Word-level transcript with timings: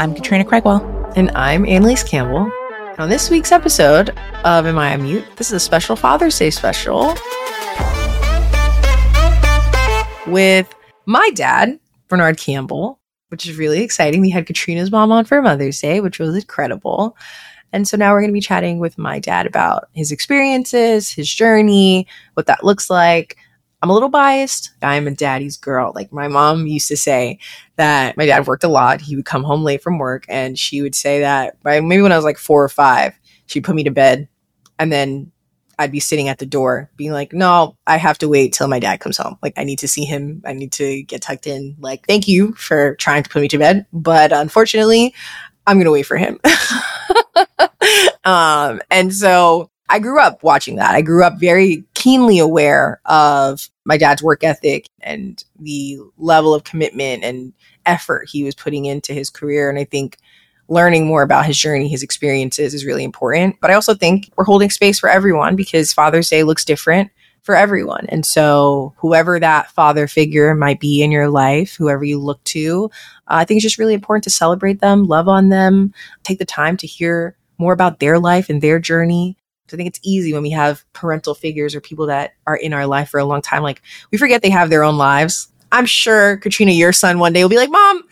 I'm 0.00 0.14
Katrina 0.14 0.44
Craigwell. 0.44 0.80
And 1.16 1.28
I'm 1.32 1.66
Annelise 1.66 2.04
Campbell. 2.04 2.52
And 2.70 3.00
on 3.00 3.08
this 3.08 3.30
week's 3.30 3.50
episode 3.50 4.10
of 4.44 4.64
Am 4.64 4.78
I 4.78 4.96
Mute, 4.96 5.24
this 5.34 5.48
is 5.48 5.54
a 5.54 5.60
special 5.60 5.96
Father's 5.96 6.38
Day 6.38 6.50
special 6.50 7.16
with 10.28 10.72
my 11.06 11.28
dad, 11.34 11.80
Bernard 12.06 12.38
Campbell, 12.38 13.00
which 13.30 13.48
is 13.48 13.58
really 13.58 13.82
exciting. 13.82 14.20
We 14.20 14.30
had 14.30 14.46
Katrina's 14.46 14.92
mom 14.92 15.10
on 15.10 15.24
for 15.24 15.42
Mother's 15.42 15.80
Day, 15.80 16.00
which 16.00 16.20
was 16.20 16.36
incredible. 16.36 17.16
And 17.72 17.88
so 17.88 17.96
now 17.96 18.12
we're 18.12 18.20
going 18.20 18.30
to 18.30 18.34
be 18.34 18.40
chatting 18.40 18.78
with 18.78 18.98
my 18.98 19.18
dad 19.18 19.46
about 19.46 19.88
his 19.94 20.12
experiences, 20.12 21.10
his 21.10 21.28
journey, 21.28 22.06
what 22.34 22.46
that 22.46 22.62
looks 22.62 22.88
like. 22.88 23.36
I'm 23.82 23.90
a 23.90 23.94
little 23.94 24.08
biased. 24.08 24.72
I'm 24.82 25.06
a 25.06 25.12
daddy's 25.12 25.56
girl. 25.56 25.92
Like 25.94 26.12
my 26.12 26.28
mom 26.28 26.66
used 26.66 26.88
to 26.88 26.96
say 26.96 27.38
that 27.76 28.16
my 28.16 28.26
dad 28.26 28.46
worked 28.46 28.64
a 28.64 28.68
lot. 28.68 29.00
He 29.00 29.14
would 29.14 29.24
come 29.24 29.44
home 29.44 29.62
late 29.62 29.82
from 29.82 29.98
work 29.98 30.24
and 30.28 30.58
she 30.58 30.82
would 30.82 30.94
say 30.94 31.20
that 31.20 31.62
by 31.62 31.80
maybe 31.80 32.02
when 32.02 32.12
I 32.12 32.16
was 32.16 32.24
like 32.24 32.38
four 32.38 32.62
or 32.62 32.68
five, 32.68 33.18
she'd 33.46 33.64
put 33.64 33.76
me 33.76 33.84
to 33.84 33.90
bed 33.90 34.28
and 34.78 34.90
then 34.92 35.30
I'd 35.78 35.92
be 35.92 36.00
sitting 36.00 36.28
at 36.28 36.38
the 36.38 36.46
door 36.46 36.90
being 36.96 37.12
like, 37.12 37.32
no, 37.32 37.76
I 37.86 37.98
have 37.98 38.18
to 38.18 38.28
wait 38.28 38.52
till 38.52 38.66
my 38.66 38.80
dad 38.80 38.98
comes 38.98 39.16
home. 39.16 39.38
Like, 39.42 39.54
I 39.56 39.62
need 39.62 39.78
to 39.78 39.88
see 39.88 40.04
him. 40.04 40.42
I 40.44 40.52
need 40.52 40.72
to 40.72 41.04
get 41.04 41.22
tucked 41.22 41.46
in. 41.46 41.76
Like, 41.78 42.04
thank 42.04 42.26
you 42.26 42.52
for 42.54 42.96
trying 42.96 43.22
to 43.22 43.30
put 43.30 43.42
me 43.42 43.48
to 43.48 43.58
bed. 43.58 43.86
But 43.92 44.32
unfortunately, 44.32 45.14
I'm 45.66 45.76
going 45.76 45.84
to 45.84 45.92
wait 45.92 46.06
for 46.06 46.16
him. 46.16 46.40
um, 48.24 48.80
and 48.90 49.14
so 49.14 49.70
I 49.88 49.98
grew 49.98 50.20
up 50.20 50.42
watching 50.42 50.76
that. 50.76 50.94
I 50.94 51.02
grew 51.02 51.24
up 51.24 51.38
very 51.38 51.84
keenly 51.94 52.38
aware 52.38 53.00
of 53.06 53.68
my 53.84 53.96
dad's 53.96 54.22
work 54.22 54.44
ethic 54.44 54.86
and 55.00 55.42
the 55.58 55.98
level 56.18 56.54
of 56.54 56.64
commitment 56.64 57.24
and 57.24 57.52
effort 57.86 58.28
he 58.30 58.44
was 58.44 58.54
putting 58.54 58.84
into 58.84 59.14
his 59.14 59.30
career. 59.30 59.70
And 59.70 59.78
I 59.78 59.84
think 59.84 60.18
learning 60.68 61.06
more 61.06 61.22
about 61.22 61.46
his 61.46 61.56
journey, 61.56 61.88
his 61.88 62.02
experiences 62.02 62.74
is 62.74 62.84
really 62.84 63.02
important. 63.04 63.56
But 63.60 63.70
I 63.70 63.74
also 63.74 63.94
think 63.94 64.30
we're 64.36 64.44
holding 64.44 64.68
space 64.68 64.98
for 64.98 65.08
everyone 65.08 65.56
because 65.56 65.92
Father's 65.92 66.28
Day 66.28 66.42
looks 66.42 66.64
different 66.64 67.10
for 67.40 67.56
everyone. 67.56 68.04
And 68.10 68.26
so, 68.26 68.92
whoever 68.98 69.40
that 69.40 69.70
father 69.70 70.06
figure 70.06 70.54
might 70.54 70.80
be 70.80 71.02
in 71.02 71.10
your 71.10 71.30
life, 71.30 71.74
whoever 71.76 72.04
you 72.04 72.18
look 72.18 72.44
to, 72.44 72.90
uh, 73.26 73.40
I 73.40 73.44
think 73.46 73.56
it's 73.56 73.62
just 73.62 73.78
really 73.78 73.94
important 73.94 74.24
to 74.24 74.30
celebrate 74.30 74.80
them, 74.80 75.06
love 75.06 75.28
on 75.28 75.48
them, 75.48 75.94
take 76.24 76.38
the 76.38 76.44
time 76.44 76.76
to 76.76 76.86
hear 76.86 77.36
more 77.56 77.72
about 77.72 78.00
their 78.00 78.18
life 78.18 78.50
and 78.50 78.60
their 78.60 78.78
journey. 78.78 79.37
I 79.72 79.76
think 79.76 79.88
it's 79.88 80.00
easy 80.02 80.32
when 80.32 80.42
we 80.42 80.50
have 80.50 80.84
parental 80.92 81.34
figures 81.34 81.74
or 81.74 81.80
people 81.80 82.06
that 82.06 82.32
are 82.46 82.56
in 82.56 82.72
our 82.72 82.86
life 82.86 83.10
for 83.10 83.20
a 83.20 83.24
long 83.24 83.42
time. 83.42 83.62
Like 83.62 83.82
we 84.10 84.18
forget 84.18 84.42
they 84.42 84.50
have 84.50 84.70
their 84.70 84.84
own 84.84 84.96
lives. 84.96 85.48
I'm 85.70 85.86
sure 85.86 86.38
Katrina, 86.38 86.72
your 86.72 86.92
son 86.92 87.18
one 87.18 87.32
day 87.32 87.42
will 87.42 87.50
be 87.50 87.56
like, 87.56 87.70
Mom, 87.70 88.02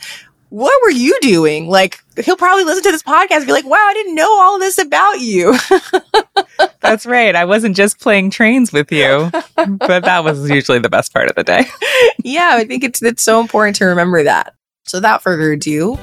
what 0.51 0.81
were 0.83 0.91
you 0.91 1.19
doing? 1.21 1.69
Like 1.69 2.03
he'll 2.25 2.37
probably 2.37 2.65
listen 2.65 2.83
to 2.85 2.93
this 2.93 3.03
podcast 3.03 3.39
and 3.39 3.47
be 3.47 3.53
like, 3.53 3.67
Wow, 3.67 3.77
I 3.79 3.95
didn't 3.95 4.15
know 4.15 4.41
all 4.41 4.59
this 4.59 4.79
about 4.79 5.21
you. 5.21 5.57
That's 6.81 7.07
right. 7.07 7.35
I 7.35 7.45
wasn't 7.45 7.77
just 7.77 8.01
playing 8.01 8.31
trains 8.31 8.73
with 8.73 8.93
you, 8.93 9.31
but 9.57 10.05
that 10.05 10.25
was 10.25 10.49
usually 10.49 10.79
the 10.79 10.89
best 10.89 11.13
part 11.13 11.29
of 11.29 11.37
the 11.37 11.45
day. 11.45 11.65
yeah, 12.25 12.51
I 12.53 12.65
think 12.65 12.85
it's 12.85 13.03
it's 13.03 13.23
so 13.23 13.41
important 13.41 13.77
to 13.77 13.87
remember 13.87 14.23
that. 14.23 14.55
So 14.85 14.99
without 14.99 15.23
further 15.23 15.53
ado, 15.53 15.99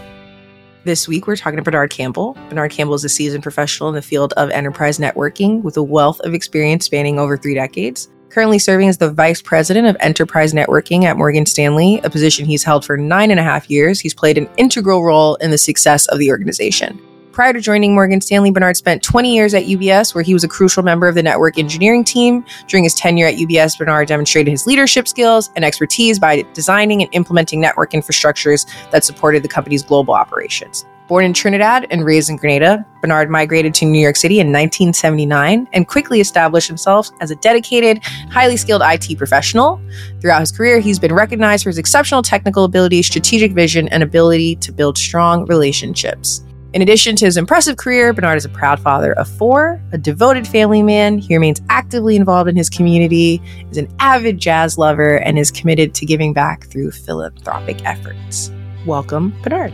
this 0.86 1.08
week, 1.08 1.28
we're 1.28 1.36
talking 1.36 1.58
to 1.58 1.64
Bernard 1.64 1.89
Campbell. 1.89 2.38
Bernard 2.50 2.72
Campbell 2.72 2.95
is 2.95 3.03
a 3.03 3.09
seasoned 3.09 3.44
professional 3.44 3.89
in 3.89 3.95
the 3.95 4.02
field 4.02 4.34
of 4.34 4.50
enterprise 4.52 5.00
networking 5.00 5.62
with 5.62 5.78
a 5.78 5.84
wealth 5.84 6.20
of 6.22 6.34
experience 6.34 6.86
spanning 6.86 7.20
over 7.20 7.38
three 7.38 7.53
decades. 7.53 8.09
Currently 8.30 8.59
serving 8.59 8.90
as 8.90 8.98
the 8.98 9.12
Vice 9.12 9.42
President 9.42 9.88
of 9.88 9.95
Enterprise 10.00 10.53
Networking 10.53 11.03
at 11.03 11.17
Morgan 11.17 11.45
Stanley, 11.45 12.02
a 12.03 12.09
position 12.09 12.45
he's 12.45 12.64
held 12.64 12.84
for 12.84 12.98
nine 12.98 13.30
and 13.30 13.40
a 13.40 13.44
half 13.44 13.70
years. 13.70 14.00
He's 14.00 14.14
played 14.14 14.38
an 14.38 14.50
integral 14.58 15.03
role 15.03 15.36
in 15.36 15.52
the 15.52 15.58
success 15.58 16.08
of 16.08 16.17
the 16.17 16.31
organization. 16.31 17.00
Prior 17.34 17.52
to 17.52 17.59
joining 17.59 17.95
Morgan 17.95 18.22
Stanley, 18.22 18.52
Bernard 18.52 18.78
spent 18.78 19.02
20 19.02 19.34
years 19.34 19.56
at 19.56 19.64
UBS, 19.64 20.14
where 20.14 20.23
he 20.23 20.36
was 20.36 20.44
a 20.44 20.48
crucial 20.48 20.84
member 20.84 21.08
of 21.08 21.16
the 21.16 21.24
network 21.24 21.57
engineering 21.57 22.03
team. 22.03 22.46
During 22.68 22.84
his 22.84 22.94
tenure 22.94 23.25
at 23.25 23.38
UBS, 23.38 23.75
Bernard 23.75 24.07
demonstrated 24.07 24.52
his 24.52 24.68
leadership 24.68 25.07
skills 25.07 25.50
and 25.56 25.66
expertise 25.66 26.19
by 26.19 26.44
designing 26.53 27.02
and 27.02 27.09
implementing 27.12 27.59
network 27.59 27.94
infrastructures 27.94 28.68
that 28.91 29.03
supported 29.03 29.41
the 29.41 29.47
company's 29.47 29.81
global 29.81 30.13
operations. 30.13 30.85
Born 31.07 31.25
in 31.25 31.34
Trinidad 31.34 31.88
and 31.90 32.06
raised 32.06 32.30
in 32.30 32.35
Grenada, 32.35 32.85
Bernard 33.02 33.31
migrated 33.31 33.74
to 33.75 33.86
New 33.86 34.00
York 34.00 34.16
City 34.16 34.40
in 34.40 34.47
1979 34.50 35.68
and 35.74 35.88
quickly 35.88 36.22
established 36.22 36.68
himself 36.68 37.09
as 37.19 37.31
a 37.31 37.36
dedicated, 37.38 38.03
highly 38.30 38.57
skilled 38.57 38.84
IT 38.86 39.18
professional. 39.18 39.81
Throughout 40.22 40.41
his 40.41 40.52
career, 40.52 40.80
he's 40.80 41.00
been 41.00 41.13
recognized 41.13 41.63
for 41.63 41.72
his 41.72 41.80
exceptional 41.80 42.22
technical 42.22 42.63
ability, 42.63 43.02
strategic 43.02 43.53
vision, 43.53 43.88
and 43.88 44.03
ability 44.03 44.56
to 44.57 44.72
build 44.72 45.00
strong 45.00 45.47
relationships. 45.47 46.44
In 46.73 46.81
addition 46.81 47.16
to 47.17 47.25
his 47.25 47.38
impressive 47.38 47.78
career, 47.78 48.13
Bernard 48.13 48.38
is 48.38 48.45
a 48.45 48.50
proud 48.50 48.79
father 48.79 49.13
of 49.13 49.28
four, 49.28 49.79
a 49.91 49.97
devoted 50.00 50.47
family 50.47 50.81
man. 50.81 51.19
He 51.19 51.35
remains 51.35 51.61
actively 51.69 52.16
involved 52.16 52.50
in 52.50 52.56
his 52.56 52.67
community, 52.67 53.39
is 53.69 53.78
an 53.78 53.88
avid 54.00 54.39
jazz 54.39 54.75
lover, 54.75 55.17
and 55.17 55.38
is 55.38 55.51
committed 55.51 55.94
to 55.94 56.07
giving 56.07 56.33
back 56.33 56.63
through 56.63 56.89
philanthropic 56.89 57.85
efforts. 57.85 58.51
Welcome, 58.88 59.39
Bernard. 59.44 59.72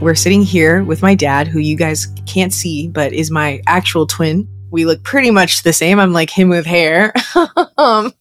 We're 0.00 0.14
sitting 0.14 0.42
here 0.42 0.84
with 0.84 1.02
my 1.02 1.16
dad, 1.16 1.48
who 1.48 1.58
you 1.58 1.76
guys 1.76 2.06
can't 2.26 2.52
see, 2.52 2.86
but 2.86 3.12
is 3.12 3.28
my 3.28 3.60
actual 3.66 4.06
twin. 4.06 4.46
We 4.70 4.84
look 4.84 5.02
pretty 5.02 5.32
much 5.32 5.64
the 5.64 5.72
same. 5.72 5.98
I'm 5.98 6.12
like 6.12 6.30
him 6.30 6.50
with 6.50 6.66
hair. 6.66 7.12
um, 7.78 8.12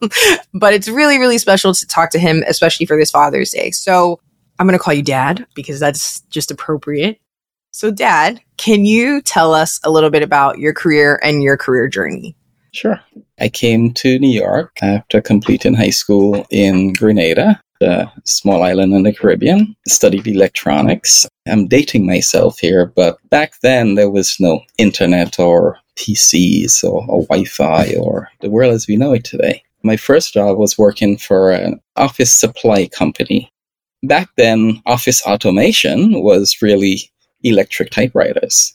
but 0.56 0.74
it's 0.74 0.88
really, 0.88 1.20
really 1.20 1.38
special 1.38 1.72
to 1.76 1.86
talk 1.86 2.10
to 2.12 2.20
him, 2.20 2.44
especially 2.48 2.88
for 2.88 2.98
this 2.98 3.12
Father's 3.12 3.52
Day. 3.52 3.70
So 3.70 4.20
I'm 4.58 4.68
going 4.68 4.78
to 4.78 4.84
call 4.84 4.94
you 4.94 5.04
dad 5.04 5.46
because 5.54 5.80
that's 5.80 6.22
just 6.22 6.52
appropriate. 6.52 7.20
So, 7.72 7.92
dad, 7.92 8.42
can 8.58 8.86
you 8.86 9.22
tell 9.22 9.54
us 9.54 9.80
a 9.84 9.92
little 9.92 10.10
bit 10.10 10.24
about 10.24 10.60
your 10.60 10.74
career 10.74 11.20
and 11.22 11.44
your 11.44 11.58
career 11.58 11.90
journey? 11.90 12.36
Sure. 12.72 13.02
I 13.40 13.50
came 13.50 13.94
to 13.96 14.18
New 14.20 14.30
York 14.30 14.78
after 14.82 15.22
completing 15.22 15.74
high 15.74 15.90
school 15.90 16.46
in 16.52 16.94
Grenada, 16.94 17.60
a 17.82 18.10
small 18.24 18.64
island 18.64 18.94
in 18.94 19.04
the 19.04 19.14
Caribbean, 19.14 19.76
studied 19.88 20.28
electronics. 20.28 21.28
I'm 21.48 21.68
dating 21.68 22.06
myself 22.06 22.60
here, 22.60 22.86
but 22.86 23.18
back 23.30 23.54
then 23.62 23.96
there 23.96 24.10
was 24.10 24.38
no 24.40 24.62
internet 24.78 25.38
or 25.38 25.78
PCs 25.98 26.84
or, 26.84 27.06
or 27.10 27.24
Wi 27.24 27.46
Fi 27.46 27.94
or 27.96 28.30
the 28.40 28.50
world 28.50 28.74
as 28.74 28.88
we 28.88 28.96
know 28.96 29.14
it 29.14 29.26
today. 29.26 29.64
My 29.84 29.98
first 29.98 30.34
job 30.34 30.58
was 30.58 30.78
working 30.78 31.18
for 31.18 31.52
an 31.52 31.82
office 31.96 32.34
supply 32.34 32.88
company 32.88 33.52
back 34.08 34.30
then, 34.38 34.82
office 34.86 35.26
automation 35.26 36.22
was 36.22 36.62
really 36.62 37.12
electric 37.44 37.92
typewriters. 37.92 38.74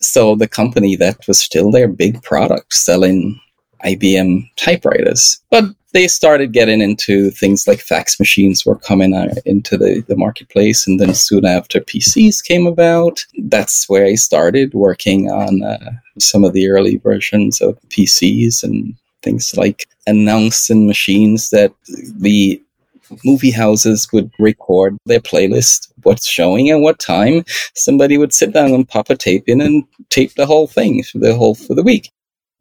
So 0.00 0.36
the 0.36 0.48
company 0.48 0.96
that 0.96 1.26
was 1.26 1.38
still 1.38 1.70
their 1.70 1.88
big 1.88 2.22
product 2.22 2.74
selling 2.74 3.40
IBM 3.84 4.48
typewriters. 4.56 5.40
But 5.50 5.64
they 5.92 6.06
started 6.06 6.52
getting 6.52 6.80
into 6.80 7.30
things 7.30 7.66
like 7.66 7.80
fax 7.80 8.18
machines 8.20 8.66
were 8.66 8.76
coming 8.76 9.14
into 9.46 9.78
the, 9.78 10.04
the 10.06 10.16
marketplace. 10.16 10.86
And 10.86 11.00
then 11.00 11.14
soon 11.14 11.46
after 11.46 11.80
PCs 11.80 12.44
came 12.44 12.66
about, 12.66 13.24
that's 13.44 13.88
where 13.88 14.04
I 14.04 14.14
started 14.14 14.74
working 14.74 15.30
on 15.30 15.62
uh, 15.62 15.92
some 16.18 16.44
of 16.44 16.52
the 16.52 16.68
early 16.68 16.96
versions 16.96 17.60
of 17.60 17.78
PCs 17.88 18.62
and 18.62 18.94
things 19.22 19.56
like 19.56 19.86
announcing 20.06 20.86
machines 20.86 21.50
that 21.50 21.72
the 21.86 22.62
movie 23.24 23.50
houses 23.50 24.08
would 24.12 24.30
record 24.38 24.96
their 25.06 25.20
playlist, 25.20 25.92
what's 26.02 26.26
showing 26.26 26.70
and 26.70 26.82
what 26.82 26.98
time. 26.98 27.44
Somebody 27.74 28.18
would 28.18 28.32
sit 28.32 28.52
down 28.52 28.72
and 28.72 28.88
pop 28.88 29.10
a 29.10 29.16
tape 29.16 29.44
in 29.46 29.60
and 29.60 29.84
tape 30.10 30.34
the 30.34 30.46
whole 30.46 30.66
thing 30.66 31.02
for 31.02 31.18
the 31.18 31.34
whole 31.34 31.54
for 31.54 31.74
the 31.74 31.82
week. 31.82 32.10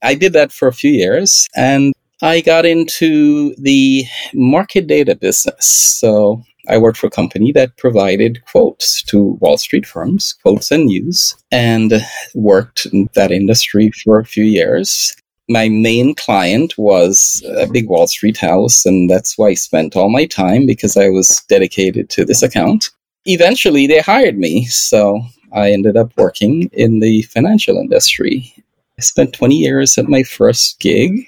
I 0.01 0.15
did 0.15 0.33
that 0.33 0.51
for 0.51 0.67
a 0.67 0.73
few 0.73 0.91
years 0.91 1.47
and 1.55 1.93
I 2.21 2.41
got 2.41 2.65
into 2.65 3.53
the 3.55 4.05
market 4.33 4.87
data 4.87 5.15
business. 5.15 5.65
So 5.65 6.43
I 6.67 6.77
worked 6.77 6.97
for 6.97 7.07
a 7.07 7.11
company 7.11 7.51
that 7.53 7.77
provided 7.77 8.43
quotes 8.45 9.01
to 9.03 9.37
Wall 9.39 9.57
Street 9.57 9.85
firms, 9.85 10.33
quotes 10.41 10.71
and 10.71 10.85
news, 10.85 11.35
and 11.51 11.93
worked 12.33 12.87
in 12.87 13.09
that 13.13 13.31
industry 13.31 13.91
for 14.03 14.19
a 14.19 14.25
few 14.25 14.43
years 14.43 15.15
my 15.49 15.69
main 15.69 16.13
client 16.13 16.77
was 16.77 17.43
a 17.57 17.67
big 17.67 17.87
Wall 17.87 18.07
Street 18.07 18.37
house, 18.37 18.85
and 18.85 19.09
that's 19.09 19.37
why 19.37 19.49
I 19.49 19.53
spent 19.53 19.95
all 19.95 20.09
my 20.09 20.25
time 20.25 20.65
because 20.65 20.97
I 20.97 21.09
was 21.09 21.41
dedicated 21.47 22.09
to 22.11 22.25
this 22.25 22.43
account. 22.43 22.89
Eventually, 23.25 23.87
they 23.87 23.99
hired 23.99 24.37
me, 24.37 24.65
so 24.65 25.21
I 25.53 25.71
ended 25.71 25.95
up 25.95 26.11
working 26.17 26.69
in 26.73 26.99
the 26.99 27.21
financial 27.23 27.77
industry. 27.77 28.53
I 28.97 29.01
spent 29.01 29.33
20 29.33 29.55
years 29.55 29.97
at 29.97 30.09
my 30.09 30.23
first 30.23 30.79
gig 30.79 31.25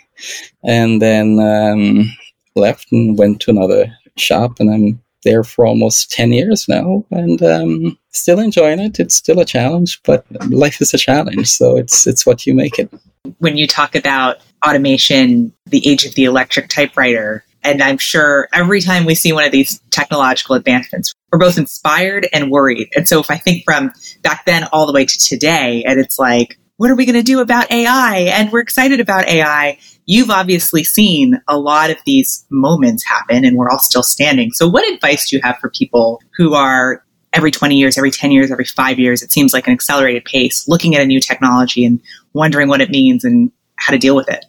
and 0.64 1.02
then 1.02 1.40
um, 1.40 2.12
left 2.56 2.92
and 2.92 3.18
went 3.18 3.40
to 3.42 3.52
another 3.52 3.96
shop, 4.18 4.60
and 4.60 4.70
I'm 4.70 5.02
there 5.24 5.44
for 5.44 5.66
almost 5.66 6.12
10 6.12 6.32
years 6.34 6.68
now 6.68 7.06
and 7.12 7.42
um, 7.44 7.98
still 8.12 8.40
enjoying 8.40 8.80
it. 8.80 9.00
It's 9.00 9.16
still 9.16 9.40
a 9.40 9.46
challenge, 9.46 10.02
but 10.04 10.26
life 10.50 10.82
is 10.82 10.94
a 10.94 10.98
challenge, 10.98 11.48
so 11.48 11.78
it's, 11.78 12.08
it's 12.08 12.26
what 12.26 12.46
you 12.46 12.54
make 12.54 12.80
it 12.80 12.90
when 13.38 13.58
you 13.58 13.68
talk 13.68 13.96
about 13.96 14.38
automation, 14.66 15.54
the 15.66 15.88
age 15.88 16.06
of 16.06 16.16
the 16.16 16.26
electric 16.26 16.70
typewriter, 16.70 17.44
and 17.64 17.82
I'm 17.82 17.98
sure 17.98 18.48
every 18.54 18.82
time 18.82 19.06
we 19.06 19.16
see 19.16 19.34
one 19.34 19.44
of 19.44 19.52
these 19.52 19.80
technological 19.92 20.56
advancements, 20.56 21.14
we're 21.32 21.40
both 21.40 21.58
inspired 21.58 22.28
and 22.32 22.50
worried. 22.50 22.90
And 22.96 23.08
so 23.08 23.20
if 23.20 23.30
I 23.30 23.38
think 23.38 23.64
from 23.66 23.92
back 24.22 24.46
then 24.46 24.66
all 24.72 24.88
the 24.88 24.94
way 24.94 25.06
to 25.06 25.18
today, 25.18 25.84
and 25.84 26.00
it's 26.00 26.18
like, 26.18 26.58
what 26.80 26.90
are 26.90 26.96
we 26.96 27.06
going 27.06 27.14
to 27.14 27.22
do 27.22 27.42
about 27.42 27.70
AI? 27.72 28.20
And 28.34 28.50
we're 28.54 28.62
excited 28.62 29.02
about 29.02 29.28
AI. 29.28 29.78
You've 30.06 30.30
obviously 30.30 30.86
seen 30.86 31.42
a 31.50 31.60
lot 31.60 31.90
of 31.90 31.98
these 32.06 32.46
moments 32.50 33.04
happen 33.06 33.44
and 33.44 33.58
we're 33.58 33.70
all 33.70 33.80
still 33.80 34.02
standing. 34.02 34.52
So 34.54 34.66
what 34.66 34.90
advice 34.90 35.30
do 35.30 35.36
you 35.36 35.42
have 35.44 35.58
for 35.58 35.70
people 35.70 36.22
who 36.38 36.54
are 36.54 37.04
every 37.34 37.52
20 37.52 37.76
years, 37.76 37.98
every 37.98 38.12
10 38.12 38.32
years, 38.32 38.50
every 38.50 38.64
five 38.64 38.98
years, 38.98 39.22
it 39.22 39.30
seems 39.30 39.54
like 39.54 39.68
an 39.68 39.74
accelerated 39.74 40.24
pace, 40.24 40.70
looking 40.70 40.96
at 40.96 41.02
a 41.02 41.06
new 41.06 41.20
technology 41.20 41.84
and 41.84 42.00
wondering 42.32 42.70
what 42.70 42.80
it 42.80 42.90
means 42.90 43.26
and 43.26 43.52
how 43.76 43.92
to 43.92 44.00
deal 44.00 44.16
with 44.16 44.30
it? 44.30 44.46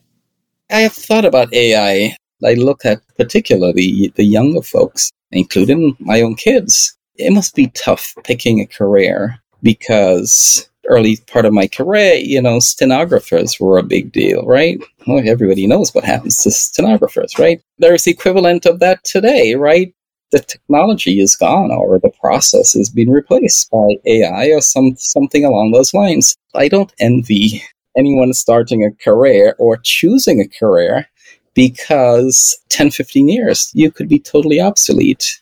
I 0.70 0.82
have 0.82 0.92
thought 0.92 1.24
about 1.24 1.52
AI. 1.52 2.14
I 2.44 2.54
look 2.54 2.84
at 2.84 3.00
particularly 3.16 4.12
the 4.14 4.24
younger 4.24 4.62
folks, 4.62 5.10
including 5.32 5.96
my 5.98 6.22
own 6.22 6.36
kids. 6.36 6.96
It 7.16 7.32
must 7.32 7.56
be 7.56 7.72
tough 7.74 8.14
picking 8.22 8.60
a 8.60 8.66
career 8.66 9.40
because 9.64 10.69
early 10.88 11.16
part 11.26 11.44
of 11.44 11.52
my 11.52 11.68
career, 11.68 12.14
you 12.14 12.40
know, 12.40 12.58
stenographers 12.58 13.58
were 13.60 13.78
a 13.78 13.82
big 13.82 14.12
deal, 14.12 14.44
right? 14.44 14.80
Well, 15.06 15.22
everybody 15.26 15.66
knows 15.66 15.94
what 15.94 16.04
happens 16.04 16.36
to 16.38 16.50
stenographers, 16.50 17.38
right? 17.38 17.60
There's 17.78 18.04
the 18.04 18.10
equivalent 18.10 18.66
of 18.66 18.80
that 18.80 19.04
today, 19.04 19.54
right? 19.54 19.94
The 20.32 20.40
technology 20.40 21.20
is 21.20 21.36
gone 21.36 21.70
or 21.70 21.98
the 21.98 22.12
process 22.20 22.74
has 22.74 22.88
been 22.88 23.10
replaced 23.10 23.70
by 23.70 23.96
AI 24.06 24.46
or 24.48 24.60
some 24.60 24.94
something 24.96 25.44
along 25.44 25.72
those 25.72 25.92
lines. 25.92 26.36
I 26.54 26.68
don't 26.68 26.92
envy 27.00 27.62
anyone 27.96 28.32
starting 28.32 28.84
a 28.84 28.92
career 28.92 29.56
or 29.58 29.76
choosing 29.76 30.40
a 30.40 30.48
career 30.48 31.08
because 31.54 32.56
10, 32.68 32.90
15 32.90 33.28
years, 33.28 33.70
you 33.74 33.90
could 33.90 34.08
be 34.08 34.18
totally 34.18 34.60
obsolete. 34.60 35.40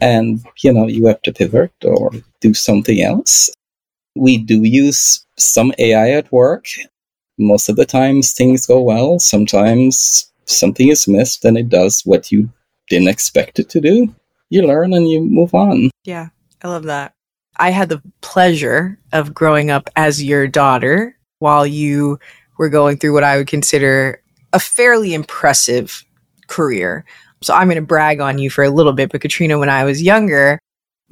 And, 0.00 0.44
you 0.62 0.72
know, 0.72 0.86
you 0.88 1.06
have 1.06 1.22
to 1.22 1.32
pivot 1.32 1.72
or 1.84 2.10
do 2.40 2.54
something 2.54 3.00
else. 3.00 3.50
We 4.14 4.38
do 4.38 4.62
use 4.64 5.26
some 5.38 5.72
AI 5.78 6.10
at 6.10 6.30
work. 6.32 6.66
Most 7.38 7.68
of 7.68 7.76
the 7.76 7.86
times 7.86 8.32
things 8.32 8.66
go 8.66 8.80
well. 8.80 9.18
Sometimes 9.18 10.30
something 10.44 10.88
is 10.88 11.08
missed 11.08 11.44
and 11.44 11.56
it 11.56 11.68
does 11.68 12.02
what 12.04 12.30
you 12.30 12.50
didn't 12.88 13.08
expect 13.08 13.58
it 13.58 13.68
to 13.70 13.80
do. 13.80 14.14
You 14.50 14.66
learn 14.66 14.92
and 14.92 15.08
you 15.08 15.20
move 15.22 15.54
on. 15.54 15.90
Yeah, 16.04 16.28
I 16.62 16.68
love 16.68 16.84
that. 16.84 17.14
I 17.56 17.70
had 17.70 17.88
the 17.88 18.02
pleasure 18.20 18.98
of 19.12 19.34
growing 19.34 19.70
up 19.70 19.88
as 19.96 20.22
your 20.22 20.46
daughter 20.46 21.16
while 21.38 21.66
you 21.66 22.18
were 22.58 22.68
going 22.68 22.98
through 22.98 23.14
what 23.14 23.24
I 23.24 23.36
would 23.36 23.46
consider 23.46 24.22
a 24.52 24.60
fairly 24.60 25.14
impressive 25.14 26.04
career. 26.48 27.04
So 27.42 27.54
I'm 27.54 27.66
going 27.66 27.76
to 27.76 27.82
brag 27.82 28.20
on 28.20 28.38
you 28.38 28.50
for 28.50 28.62
a 28.62 28.70
little 28.70 28.92
bit. 28.92 29.10
But 29.10 29.20
Katrina, 29.20 29.58
when 29.58 29.68
I 29.68 29.84
was 29.84 30.02
younger, 30.02 30.58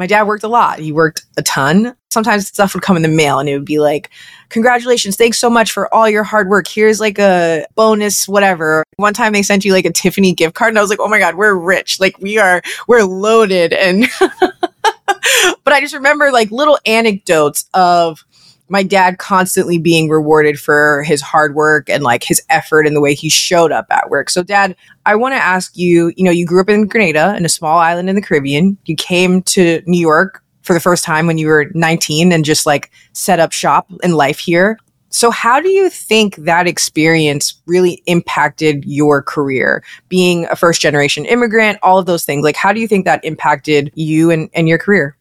my 0.01 0.07
dad 0.07 0.27
worked 0.27 0.45
a 0.45 0.49
lot. 0.49 0.79
He 0.79 0.93
worked 0.93 1.27
a 1.37 1.43
ton. 1.43 1.95
Sometimes 2.11 2.49
stuff 2.49 2.73
would 2.73 2.83
come 2.83 2.97
in 2.97 3.03
the 3.03 3.09
mail 3.09 3.39
and 3.39 3.51
it 3.51 3.53
would 3.53 3.67
be 3.67 3.79
like, 3.79 4.09
congratulations. 4.49 5.15
Thanks 5.15 5.39
so 5.39 5.51
much 5.51 5.73
for 5.73 5.93
all 5.95 6.09
your 6.09 6.25
hard 6.25 6.49
work. 6.49 6.67
Here's 6.67 7.01
like 7.01 7.19
a 7.19 7.67
bonus, 7.75 8.27
whatever. 8.27 8.83
One 8.97 9.13
time 9.13 9.35
they 9.35 9.43
sent 9.43 9.63
you 9.63 9.75
like 9.75 9.85
a 9.85 9.93
Tiffany 9.93 10.33
gift 10.33 10.55
card 10.55 10.71
and 10.71 10.79
I 10.79 10.81
was 10.81 10.89
like, 10.89 11.01
oh 11.01 11.09
my 11.09 11.19
God, 11.19 11.35
we're 11.35 11.55
rich. 11.55 12.01
Like 12.01 12.19
we 12.19 12.39
are, 12.39 12.63
we're 12.89 13.05
loaded. 13.05 13.75
And, 13.75 14.07
but 14.21 15.75
I 15.75 15.83
just 15.83 15.93
remember 15.93 16.33
like 16.33 16.51
little 16.51 16.79
anecdotes 16.87 17.67
of 17.75 18.25
my 18.71 18.83
dad 18.83 19.19
constantly 19.19 19.79
being 19.79 20.09
rewarded 20.09 20.59
for 20.59 21.03
his 21.03 21.21
hard 21.21 21.55
work 21.55 21.91
and 21.91 22.03
like 22.03 22.25
his 22.25 22.41
effort 22.49 22.87
and 22.87 22.97
the 22.97 23.01
way 23.01 23.15
he 23.15 23.29
showed 23.29 23.73
up 23.73 23.87
at 23.91 24.09
work. 24.09 24.31
So, 24.31 24.43
dad, 24.43 24.77
I 25.05 25.17
want 25.17 25.35
to 25.35 25.39
ask 25.39 25.77
you 25.77 26.13
you 26.17 26.25
know, 26.25 26.31
you 26.31 26.47
grew 26.47 26.61
up 26.61 26.69
in 26.71 26.87
Grenada, 26.87 27.35
in 27.37 27.45
a 27.45 27.49
small 27.49 27.79
island 27.79 28.09
in 28.09 28.17
the 28.17 28.23
Caribbean. 28.23 28.79
You 28.87 28.97
came 28.97 29.43
to 29.43 29.83
New 29.87 30.01
York 30.01 30.43
for 30.63 30.73
the 30.73 30.81
first 30.81 31.05
time 31.05 31.27
when 31.27 31.37
you 31.37 31.49
were 31.49 31.71
19 31.75 32.33
and 32.33 32.45
just 32.45 32.65
like 32.65 32.91
set 33.13 33.41
up 33.41 33.53
shop 33.53 33.91
in 34.03 34.13
life 34.13 34.39
here. 34.39 34.79
So, 35.13 35.33
how 35.33 35.61
do 35.61 35.69
you 35.69 35.91
think 35.91 36.37
that 36.37 36.69
experience 36.69 37.61
really 37.67 38.03
impacted 38.07 38.85
your 38.85 39.23
career? 39.23 39.83
Being 40.09 40.47
a 40.47 40.55
first 40.55 40.81
generation 40.81 41.25
immigrant, 41.25 41.81
all 41.83 41.99
of 41.99 42.07
those 42.07 42.25
things. 42.25 42.45
Like, 42.45 42.55
how 42.55 42.73
do 42.73 42.81
you 42.81 42.87
think 42.87 43.05
that 43.07 43.25
impacted 43.25 43.91
you 43.97 44.31
and, 44.31 44.49
and 44.55 44.69
your 44.69 44.79
career? 44.79 45.17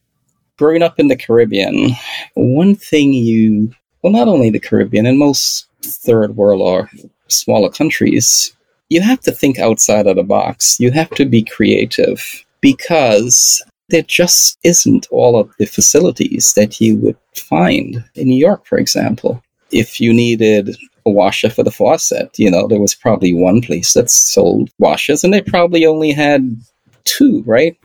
Growing 0.60 0.84
up 0.84 1.00
in 1.00 1.08
the 1.08 1.16
Caribbean, 1.16 1.92
one 2.36 2.76
thing 2.76 3.14
you, 3.14 3.72
well, 4.04 4.12
not 4.12 4.28
only 4.28 4.50
the 4.50 4.60
Caribbean, 4.60 5.06
in 5.06 5.18
most 5.18 5.68
third 5.82 6.36
world 6.36 6.62
or 6.62 6.90
smaller 7.30 7.70
countries, 7.70 8.54
you 8.90 9.02
have 9.02 9.22
to 9.22 9.32
think 9.32 9.58
outside 9.58 10.06
of 10.06 10.18
the 10.18 10.24
box. 10.24 10.78
You 10.80 10.92
have 10.92 11.10
to 11.12 11.26
be 11.26 11.44
creative 11.44 12.22
because 12.60 13.64
there 13.88 14.04
just 14.04 14.60
isn't 14.64 15.08
all 15.12 15.40
of 15.40 15.50
the 15.58 15.66
facilities 15.66 16.54
that 16.56 16.82
you 16.82 16.98
would 16.98 17.18
find 17.36 18.04
in 18.16 18.28
New 18.28 18.38
York, 18.38 18.66
for 18.66 18.78
example. 18.78 19.42
If 19.72 20.02
you 20.02 20.14
needed 20.14 20.76
a 21.06 21.10
washer 21.10 21.50
for 21.50 21.64
the 21.64 21.72
faucet, 21.72 22.38
you 22.38 22.52
know, 22.52 22.68
there 22.68 22.82
was 22.82 22.94
probably 22.94 23.34
one 23.34 23.62
place 23.62 23.94
that 23.94 24.10
sold 24.10 24.70
washers 24.78 25.24
and 25.24 25.34
they 25.34 25.42
probably 25.42 25.86
only 25.86 26.12
had 26.12 26.62
two, 27.06 27.44
right? 27.46 27.78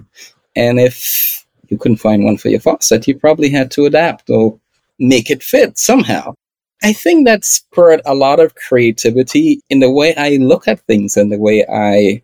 And 0.56 0.80
if 0.80 1.43
you 1.68 1.78
couldn't 1.78 1.98
find 1.98 2.24
one 2.24 2.36
for 2.36 2.48
your 2.48 2.60
faucet, 2.60 3.06
you 3.08 3.18
probably 3.18 3.50
had 3.50 3.70
to 3.72 3.86
adapt 3.86 4.30
or 4.30 4.58
make 4.98 5.30
it 5.30 5.42
fit 5.42 5.78
somehow. 5.78 6.34
I 6.82 6.92
think 6.92 7.26
that 7.26 7.44
spurred 7.44 8.02
a 8.04 8.14
lot 8.14 8.40
of 8.40 8.54
creativity 8.56 9.60
in 9.70 9.80
the 9.80 9.90
way 9.90 10.14
I 10.16 10.36
look 10.36 10.68
at 10.68 10.80
things 10.80 11.16
and 11.16 11.32
the 11.32 11.38
way 11.38 11.64
I 11.66 12.22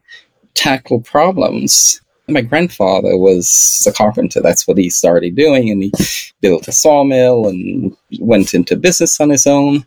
tackle 0.54 1.00
problems. 1.00 2.00
My 2.28 2.42
grandfather 2.42 3.16
was 3.16 3.82
a 3.88 3.92
carpenter. 3.92 4.40
That's 4.40 4.68
what 4.68 4.78
he 4.78 4.90
started 4.90 5.34
doing. 5.34 5.70
And 5.70 5.82
he 5.82 5.92
built 6.40 6.68
a 6.68 6.72
sawmill 6.72 7.46
and 7.46 7.96
went 8.20 8.54
into 8.54 8.76
business 8.76 9.18
on 9.20 9.30
his 9.30 9.46
own. 9.46 9.86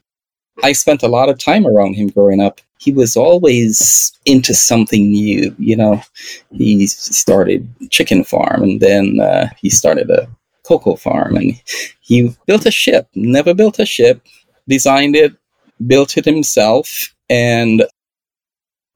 I 0.62 0.74
spent 0.74 1.04
a 1.04 1.08
lot 1.08 1.30
of 1.30 1.40
time 1.40 1.66
around 1.66 1.96
him 1.96 2.10
growing 2.10 2.40
up. 2.40 2.62
He 2.80 2.92
was 2.92 3.16
always 3.16 4.12
into 4.26 4.54
something 4.54 5.10
new. 5.10 5.56
You 5.58 5.76
know, 5.78 6.02
he 6.52 6.86
started 6.88 7.68
chicken 7.90 8.24
farm 8.24 8.62
and 8.64 8.80
then 8.80 9.20
uh, 9.20 9.50
he 9.58 9.70
started 9.70 10.10
a 10.10 10.28
cocoa 10.64 10.96
farm 10.96 11.36
and 11.36 11.62
he 12.02 12.36
built 12.46 12.66
a 12.66 12.72
ship. 12.72 13.08
Never 13.16 13.54
built 13.54 13.80
a 13.80 13.86
ship, 13.86 14.22
designed 14.68 15.16
it, 15.16 15.34
built 15.88 16.18
it 16.18 16.26
himself, 16.26 17.14
and 17.30 17.86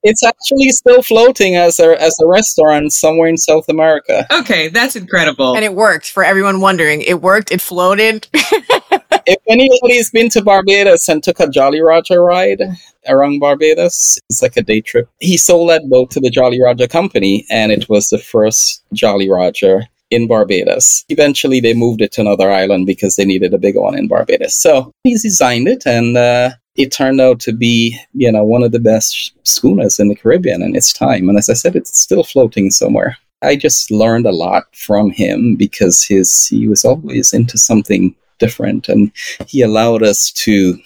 it's 0.07 0.24
actually 0.24 0.69
still 0.69 1.01
floating 1.01 1.56
as 1.56 1.80
a 1.80 2.01
as 2.01 2.18
a 2.21 2.27
restaurant 2.27 2.94
somewhere 2.94 3.27
in 3.27 3.38
South 3.38 3.68
America. 3.68 4.25
Okay, 4.31 4.69
that's 4.69 4.95
incredible. 4.95 5.56
And 5.56 5.65
it 5.65 5.74
worked 5.74 6.09
for 6.12 6.24
everyone 6.24 6.61
wondering. 6.61 7.02
It 7.02 7.21
worked. 7.21 7.52
It 7.52 7.61
floated. 7.61 8.28
if 8.33 9.42
anybody's 9.49 10.09
been 10.11 10.30
to 10.30 10.42
Barbados 10.42 11.09
and 11.09 11.21
took 11.21 11.40
a 11.40 11.49
Jolly 11.49 11.81
Roger 11.81 12.23
ride 12.23 12.61
around 13.07 13.40
Barbados, 13.40 14.18
it's 14.30 14.42
like 14.42 14.57
a 14.57 14.61
day 14.61 14.81
trip. 14.81 15.09
He 15.19 15.37
sold 15.37 15.69
that 15.69 15.90
boat 15.90 16.11
to 16.11 16.19
the 16.19 16.30
Jolly 16.30 16.61
Roger 16.61 16.87
company, 16.87 17.45
and 17.49 17.71
it 17.71 17.90
was 17.90 18.09
the 18.09 18.18
first 18.18 18.83
Jolly 18.94 19.30
Roger 19.30 19.83
in 20.09 20.28
Barbados. 20.28 21.04
Eventually, 21.09 21.59
they 21.59 21.73
moved 21.73 22.02
it 22.02 22.14
to 22.14 22.21
another 22.21 22.49
island 22.49 22.85
because 22.85 23.18
they 23.18 23.26
needed 23.26 23.54
a 23.54 23.57
bigger 23.57 23.81
one 23.81 23.97
in 23.97 24.07
Barbados. 24.07 24.56
So 24.56 24.94
he 25.04 25.11
designed 25.14 25.68
it, 25.68 25.85
and 25.85 26.16
uh, 26.16 26.52
it 26.77 26.91
turned 26.91 27.19
out 27.19 27.39
to 27.41 27.51
be, 27.51 27.99
you 28.13 28.31
know, 28.31 28.43
one 28.43 28.63
of 28.63 28.71
the 28.71 28.79
best 28.79 29.33
schooners 29.45 29.99
in 29.99 30.09
the 30.09 30.15
Caribbean 30.15 30.61
in 30.61 30.75
its 30.75 30.93
time. 30.93 31.27
And 31.27 31.37
as 31.37 31.49
I 31.49 31.53
said, 31.53 31.75
it's 31.75 31.97
still 31.97 32.23
floating 32.23 32.69
somewhere. 32.69 33.17
I 33.41 33.55
just 33.55 33.91
learned 33.91 34.25
a 34.25 34.31
lot 34.31 34.63
from 34.75 35.11
him 35.11 35.55
because 35.55 36.03
his 36.03 36.47
he 36.47 36.67
was 36.67 36.85
always 36.85 37.33
into 37.33 37.57
something 37.57 38.15
different 38.39 38.87
and 38.89 39.11
he 39.47 39.61
allowed 39.61 40.03
us 40.03 40.31
to 40.31 40.79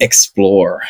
explore 0.00 0.82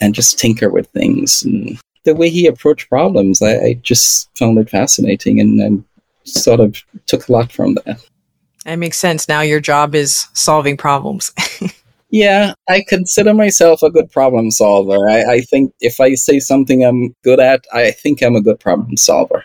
and 0.00 0.14
just 0.14 0.38
tinker 0.38 0.70
with 0.70 0.88
things 0.88 1.42
and 1.42 1.78
the 2.04 2.14
way 2.14 2.28
he 2.28 2.46
approached 2.46 2.88
problems 2.88 3.40
I, 3.40 3.56
I 3.58 3.74
just 3.82 4.28
found 4.36 4.58
it 4.58 4.68
fascinating 4.68 5.40
and, 5.40 5.60
and 5.60 5.84
sort 6.24 6.60
of 6.60 6.82
took 7.06 7.28
a 7.28 7.32
lot 7.32 7.52
from 7.52 7.74
that 7.86 8.04
that 8.64 8.76
makes 8.76 8.98
sense 8.98 9.28
now 9.28 9.40
your 9.40 9.60
job 9.60 9.94
is 9.94 10.26
solving 10.32 10.76
problems 10.76 11.30
yeah 12.12 12.54
i 12.68 12.84
consider 12.86 13.34
myself 13.34 13.82
a 13.82 13.90
good 13.90 14.10
problem 14.12 14.52
solver 14.52 15.08
I, 15.08 15.34
I 15.34 15.40
think 15.40 15.74
if 15.80 15.98
i 15.98 16.14
say 16.14 16.38
something 16.38 16.84
i'm 16.84 17.16
good 17.24 17.40
at 17.40 17.64
i 17.72 17.90
think 17.90 18.22
i'm 18.22 18.36
a 18.36 18.42
good 18.42 18.60
problem 18.60 18.96
solver 18.96 19.44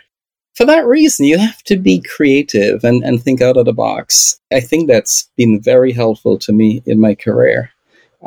for 0.57 0.65
that 0.65 0.87
reason, 0.87 1.27
you 1.27 1.37
have 1.37 1.61
to 1.65 1.77
be 1.77 2.01
creative 2.01 2.83
and, 2.83 3.03
and 3.03 3.21
think 3.21 3.43
out 3.43 3.57
of 3.57 3.65
the 3.65 3.73
box. 3.73 4.39
I 4.51 4.59
think 4.59 4.87
that's 4.87 5.29
been 5.37 5.61
very 5.61 5.91
helpful 5.91 6.39
to 6.39 6.51
me 6.51 6.81
in 6.87 6.99
my 6.99 7.13
career. 7.13 7.69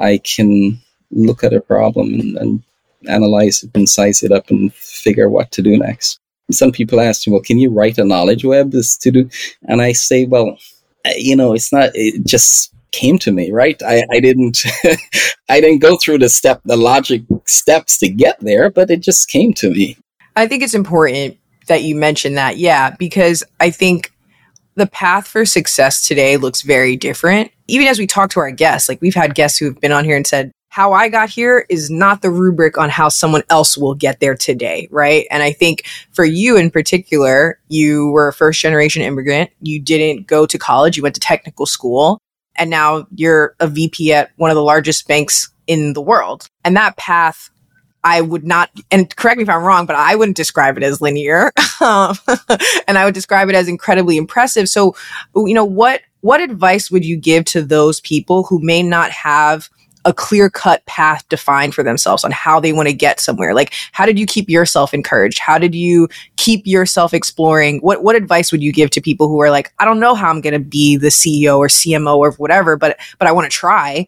I 0.01 0.19
can 0.19 0.81
look 1.11 1.43
at 1.43 1.53
a 1.53 1.61
problem 1.61 2.15
and, 2.15 2.37
and 2.37 2.63
analyze 3.09 3.65
it 3.65 3.73
and 3.75 3.89
size 3.89 4.23
it 4.23 4.31
up 4.31 4.49
and 4.49 4.73
figure 4.75 5.29
what 5.29 5.51
to 5.51 5.63
do 5.63 5.77
next. 5.77 6.21
Some 6.53 6.71
people 6.71 7.01
ask 7.01 7.27
me, 7.27 7.33
well, 7.33 7.43
can 7.43 7.59
you 7.59 7.69
write 7.69 7.99
a 7.99 8.05
knowledge 8.05 8.45
web 8.45 8.71
to 8.71 9.11
do? 9.11 9.29
And 9.65 9.83
I 9.83 9.91
say, 9.91 10.25
well, 10.25 10.57
you 11.17 11.35
know, 11.35 11.53
it's 11.53 11.73
not, 11.73 11.91
it 11.95 12.25
just 12.25 12.70
came 12.93 13.19
to 13.19 13.33
me, 13.33 13.51
right? 13.51 13.81
I, 13.83 14.05
I 14.11 14.21
didn't, 14.21 14.59
I 15.49 15.61
didn't 15.61 15.81
go 15.81 15.97
through 15.97 16.19
the 16.19 16.29
step, 16.29 16.61
the 16.65 16.77
logic 16.77 17.23
steps 17.45 17.99
to 17.99 18.09
get 18.09 18.39
there, 18.41 18.71
but 18.71 18.91
it 18.91 19.01
just 19.01 19.29
came 19.29 19.53
to 19.55 19.71
me. 19.71 19.97
I 20.37 20.47
think 20.47 20.63
it's 20.63 20.75
important 20.75 21.37
that 21.67 21.83
you 21.83 21.95
mention 21.95 22.35
that. 22.35 22.57
Yeah, 22.57 22.91
because 22.99 23.45
I 23.61 23.71
think 23.71 24.13
the 24.77 24.87
path 24.87 25.27
for 25.27 25.45
success 25.45 26.07
today 26.07 26.37
looks 26.37 26.63
very 26.63 26.97
different. 26.97 27.51
Even 27.69 27.87
as 27.87 27.99
we 27.99 28.07
talk 28.07 28.31
to 28.31 28.41
our 28.41 28.51
guests, 28.51 28.89
like 28.89 29.01
we've 29.01 29.15
had 29.15 29.35
guests 29.35 29.59
who 29.59 29.67
have 29.67 29.81
been 29.81 29.93
on 29.93 30.05
here 30.05 30.17
and 30.17 30.27
said, 30.27 30.53
how 30.71 30.93
I 30.93 31.09
got 31.09 31.29
here 31.29 31.67
is 31.69 31.91
not 31.91 32.23
the 32.23 32.31
rubric 32.31 32.79
on 32.79 32.91
how 32.91 33.09
someone 33.09 33.43
else 33.51 33.77
will 33.77 33.95
get 33.95 34.21
there 34.21 34.37
today, 34.37 34.89
right? 34.93 35.27
And 35.31 35.43
I 35.43 35.53
think 35.53 35.85
for 36.13 36.25
you 36.25 36.57
in 36.57 36.71
particular, 36.71 37.59
you 37.69 38.11
were 38.11 38.29
a 38.29 38.33
first 38.33 38.61
generation 38.61 39.03
immigrant. 39.03 39.51
You 39.61 39.81
didn't 39.81 40.29
go 40.29 40.47
to 40.47 40.59
college, 40.59 40.97
you 40.97 41.03
went 41.03 41.17
to 41.17 41.21
technical 41.21 41.67
school, 41.67 42.21
and 42.57 42.71
now 42.71 43.07
you're 43.15 43.55
a 43.61 43.67
VP 43.67 44.13
at 44.13 44.31
one 44.37 44.51
of 44.51 44.55
the 44.55 44.63
largest 44.63 45.07
banks 45.09 45.51
in 45.67 45.93
the 45.93 46.01
world. 46.01 46.49
And 46.65 46.77
that 46.77 46.97
path 46.97 47.51
I 48.03 48.21
would 48.21 48.45
not, 48.45 48.71
and 48.91 49.15
correct 49.15 49.37
me 49.37 49.43
if 49.43 49.49
I'm 49.49 49.63
wrong, 49.63 49.87
but 49.87 49.97
I 49.97 50.17
wouldn't 50.17 50.37
describe 50.37 50.77
it 50.77 50.83
as 50.83 51.01
linear. 51.01 51.53
Um, 51.83 52.15
and 52.87 52.99
I 52.99 53.07
would 53.07 53.15
describe 53.15 53.49
it 53.49 53.55
as 53.55 53.67
incredibly 53.67 54.19
impressive. 54.19 54.69
So, 54.69 54.95
you 55.35 55.55
know, 55.55 55.65
what, 55.65 56.03
what 56.21 56.43
advice 56.43 56.91
would 56.91 57.07
you 57.07 57.17
give 57.17 57.47
to 57.47 57.63
those 57.63 58.03
people 58.03 58.43
who 58.43 58.61
may 58.61 58.83
not 58.83 59.11
have 59.13 59.71
a 60.05 60.13
clear 60.13 60.49
cut 60.49 60.85
path 60.87 61.29
defined 61.29 61.75
for 61.75 61.83
themselves 61.83 62.25
on 62.25 62.31
how 62.31 62.61
they 62.61 62.73
want 62.73 62.89
to 62.89 62.95
get 62.95 63.21
somewhere? 63.21 63.55
Like, 63.55 63.75
how 63.93 64.07
did 64.07 64.19
you 64.19 64.27
keep 64.27 64.49
yourself 64.49 64.95
encouraged? 64.95 65.39
How 65.39 65.59
did 65.59 65.75
you 65.75 66.09
keep 66.37 66.67
yourself 66.67 67.13
exploring? 67.13 67.79
What, 67.81 68.03
what 68.03 68.17
advice 68.17 68.53
would 68.53 68.63
you 68.63 68.73
give 68.73 68.91
to 68.91 69.01
people 69.01 69.29
who 69.29 69.41
are 69.41 69.51
like, 69.51 69.73
I 69.79 69.85
don't 69.85 70.01
know 70.01 70.15
how 70.15 70.31
I'm 70.31 70.41
going 70.41 70.55
to 70.55 70.59
be 70.59 70.97
the 70.97 71.09
CEO 71.09 71.59
or 71.59 71.69
CMO 71.69 72.17
or 72.17 72.33
whatever, 72.33 72.77
but, 72.77 72.99
but 73.19 73.29
I 73.29 73.33
want 73.33 73.51
to 73.51 73.57
try? 73.57 74.07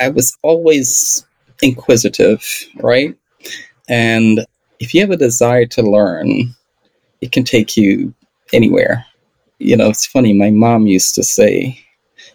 I 0.00 0.08
was 0.08 0.36
always 0.42 1.24
inquisitive, 1.62 2.44
right? 2.76 3.16
And 3.88 4.44
if 4.80 4.94
you 4.94 5.00
have 5.00 5.10
a 5.10 5.16
desire 5.16 5.66
to 5.66 5.82
learn, 5.82 6.54
it 7.20 7.32
can 7.32 7.44
take 7.44 7.76
you 7.76 8.12
anywhere. 8.52 9.04
You 9.58 9.76
know, 9.76 9.88
it's 9.88 10.06
funny, 10.06 10.32
my 10.32 10.50
mom 10.50 10.86
used 10.86 11.14
to 11.14 11.22
say 11.22 11.80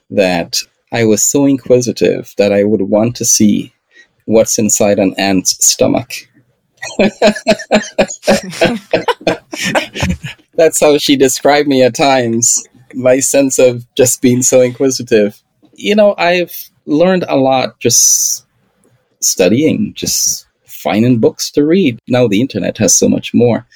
that 0.10 0.62
I 0.92 1.06
was 1.06 1.24
so 1.24 1.46
inquisitive 1.46 2.34
that 2.38 2.52
I 2.52 2.64
would 2.64 2.82
want 2.82 3.16
to 3.18 3.26
see 3.26 3.74
what's 4.26 4.58
inside 4.58 5.00
an 5.00 5.14
ant's 5.18 5.64
stomach. 5.64 6.12
That's 10.54 10.80
how 10.80 10.98
she 10.98 11.16
described 11.16 11.68
me 11.68 11.84
at 11.84 11.96
times. 11.96 12.68
My 12.94 13.20
sense 13.20 13.60
of 13.60 13.86
just 13.96 14.22
being 14.22 14.42
so 14.42 14.62
inquisitive. 14.62 15.42
You 15.74 15.96
know, 15.96 16.16
I've 16.18 16.70
learned 16.86 17.26
a 17.28 17.38
lot 17.38 17.80
just 17.80 18.46
studying, 19.20 19.94
just 19.94 20.48
finding 20.66 21.20
books 21.20 21.52
to 21.52 21.66
read. 21.66 22.00
Now 22.08 22.28
the 22.28 22.42
internet 22.42 22.78
has 22.80 22.96
so 22.96 23.08
much 23.08 23.34
more. 23.34 23.68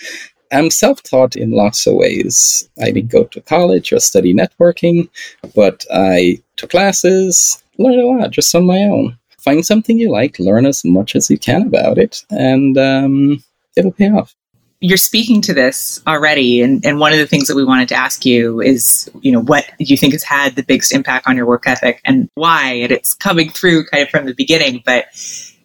I'm 0.51 0.69
self 0.69 1.01
taught 1.03 1.35
in 1.35 1.51
lots 1.51 1.87
of 1.87 1.95
ways. 1.95 2.69
I 2.81 2.91
didn't 2.91 3.11
go 3.11 3.23
to 3.25 3.41
college 3.41 3.91
or 3.91 3.99
study 3.99 4.33
networking, 4.33 5.09
but 5.55 5.85
I 5.91 6.41
took 6.57 6.71
classes, 6.71 7.63
learned 7.77 8.01
a 8.01 8.07
lot 8.07 8.31
just 8.31 8.53
on 8.55 8.65
my 8.65 8.79
own. 8.79 9.17
Find 9.39 9.65
something 9.65 9.97
you 9.97 10.09
like, 10.09 10.39
learn 10.39 10.65
as 10.65 10.85
much 10.85 11.15
as 11.15 11.29
you 11.29 11.37
can 11.37 11.63
about 11.63 11.97
it, 11.97 12.23
and 12.29 12.77
um, 12.77 13.43
it'll 13.75 13.91
pay 13.91 14.09
off. 14.09 14.33
You're 14.79 14.97
speaking 14.97 15.41
to 15.43 15.53
this 15.53 16.01
already 16.05 16.61
and, 16.61 16.85
and 16.85 16.99
one 16.99 17.13
of 17.13 17.17
the 17.17 17.25
things 17.25 17.47
that 17.47 17.55
we 17.55 17.63
wanted 17.63 17.87
to 17.89 17.95
ask 17.95 18.25
you 18.25 18.59
is 18.59 19.09
you 19.21 19.31
know 19.31 19.39
what 19.39 19.65
you 19.79 19.95
think 19.95 20.11
has 20.11 20.23
had 20.23 20.57
the 20.57 20.63
biggest 20.63 20.91
impact 20.91 21.25
on 21.25 21.37
your 21.37 21.45
work 21.45 21.65
ethic 21.65 22.01
and 22.03 22.29
why 22.33 22.73
and 22.73 22.91
it's 22.91 23.13
coming 23.13 23.49
through 23.49 23.85
kind 23.85 24.03
of 24.03 24.09
from 24.09 24.25
the 24.25 24.33
beginning 24.33 24.83
but 24.85 25.05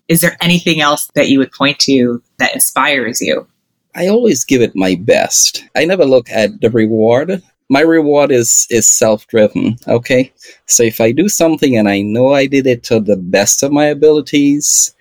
is 0.08 0.22
there 0.22 0.36
anything 0.40 0.80
else 0.80 1.08
that 1.14 1.28
you 1.28 1.38
would 1.38 1.52
point 1.52 1.78
to 1.80 2.22
that 2.38 2.54
inspires 2.54 3.20
you? 3.20 3.46
I 3.94 4.08
always 4.08 4.44
give 4.44 4.62
it 4.62 4.74
my 4.74 4.94
best. 4.94 5.64
I 5.76 5.84
never 5.84 6.04
look 6.04 6.30
at 6.30 6.60
the 6.60 6.70
reward 6.70 7.42
my 7.68 7.80
reward 7.80 8.30
is 8.30 8.66
is 8.70 8.86
self-driven 8.86 9.76
okay 9.86 10.32
so 10.66 10.82
if 10.82 11.00
i 11.00 11.12
do 11.12 11.28
something 11.28 11.76
and 11.76 11.88
i 11.88 12.00
know 12.00 12.32
i 12.32 12.46
did 12.46 12.66
it 12.66 12.82
to 12.82 13.00
the 13.00 13.16
best 13.16 13.62
of 13.62 13.72
my 13.72 13.86
abilities 13.86 14.94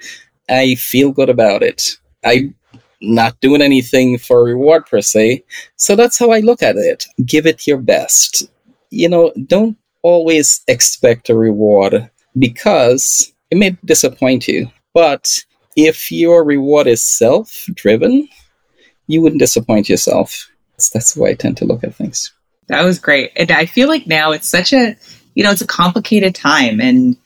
i 0.49 0.75
feel 0.75 1.11
good 1.11 1.29
about 1.29 1.63
it 1.63 1.97
i'm 2.25 2.53
not 3.01 3.39
doing 3.39 3.61
anything 3.61 4.17
for 4.17 4.43
reward 4.43 4.85
per 4.85 5.01
se. 5.01 5.43
So 5.75 5.95
that's 5.95 6.17
how 6.17 6.31
I 6.31 6.39
look 6.39 6.63
at 6.63 6.75
it. 6.75 7.05
Give 7.25 7.45
it 7.45 7.67
your 7.67 7.77
best. 7.77 8.49
You 8.89 9.09
know, 9.09 9.31
don't 9.47 9.77
always 10.01 10.61
expect 10.67 11.29
a 11.29 11.35
reward 11.35 12.09
because 12.37 13.33
it 13.51 13.57
may 13.57 13.77
disappoint 13.85 14.47
you. 14.47 14.69
But 14.93 15.43
if 15.75 16.11
your 16.11 16.43
reward 16.43 16.87
is 16.87 17.03
self 17.03 17.65
driven, 17.73 18.27
you 19.07 19.21
wouldn't 19.21 19.39
disappoint 19.39 19.89
yourself. 19.89 20.49
That's 20.93 21.13
the 21.13 21.21
way 21.21 21.31
I 21.31 21.35
tend 21.35 21.57
to 21.57 21.65
look 21.65 21.83
at 21.83 21.95
things. 21.95 22.33
That 22.67 22.83
was 22.83 22.99
great. 22.99 23.31
And 23.35 23.51
I 23.51 23.65
feel 23.65 23.87
like 23.87 24.07
now 24.07 24.31
it's 24.31 24.47
such 24.47 24.73
a, 24.73 24.95
you 25.35 25.43
know, 25.43 25.51
it's 25.51 25.61
a 25.61 25.67
complicated 25.67 26.35
time 26.35 26.81
and 26.81 27.17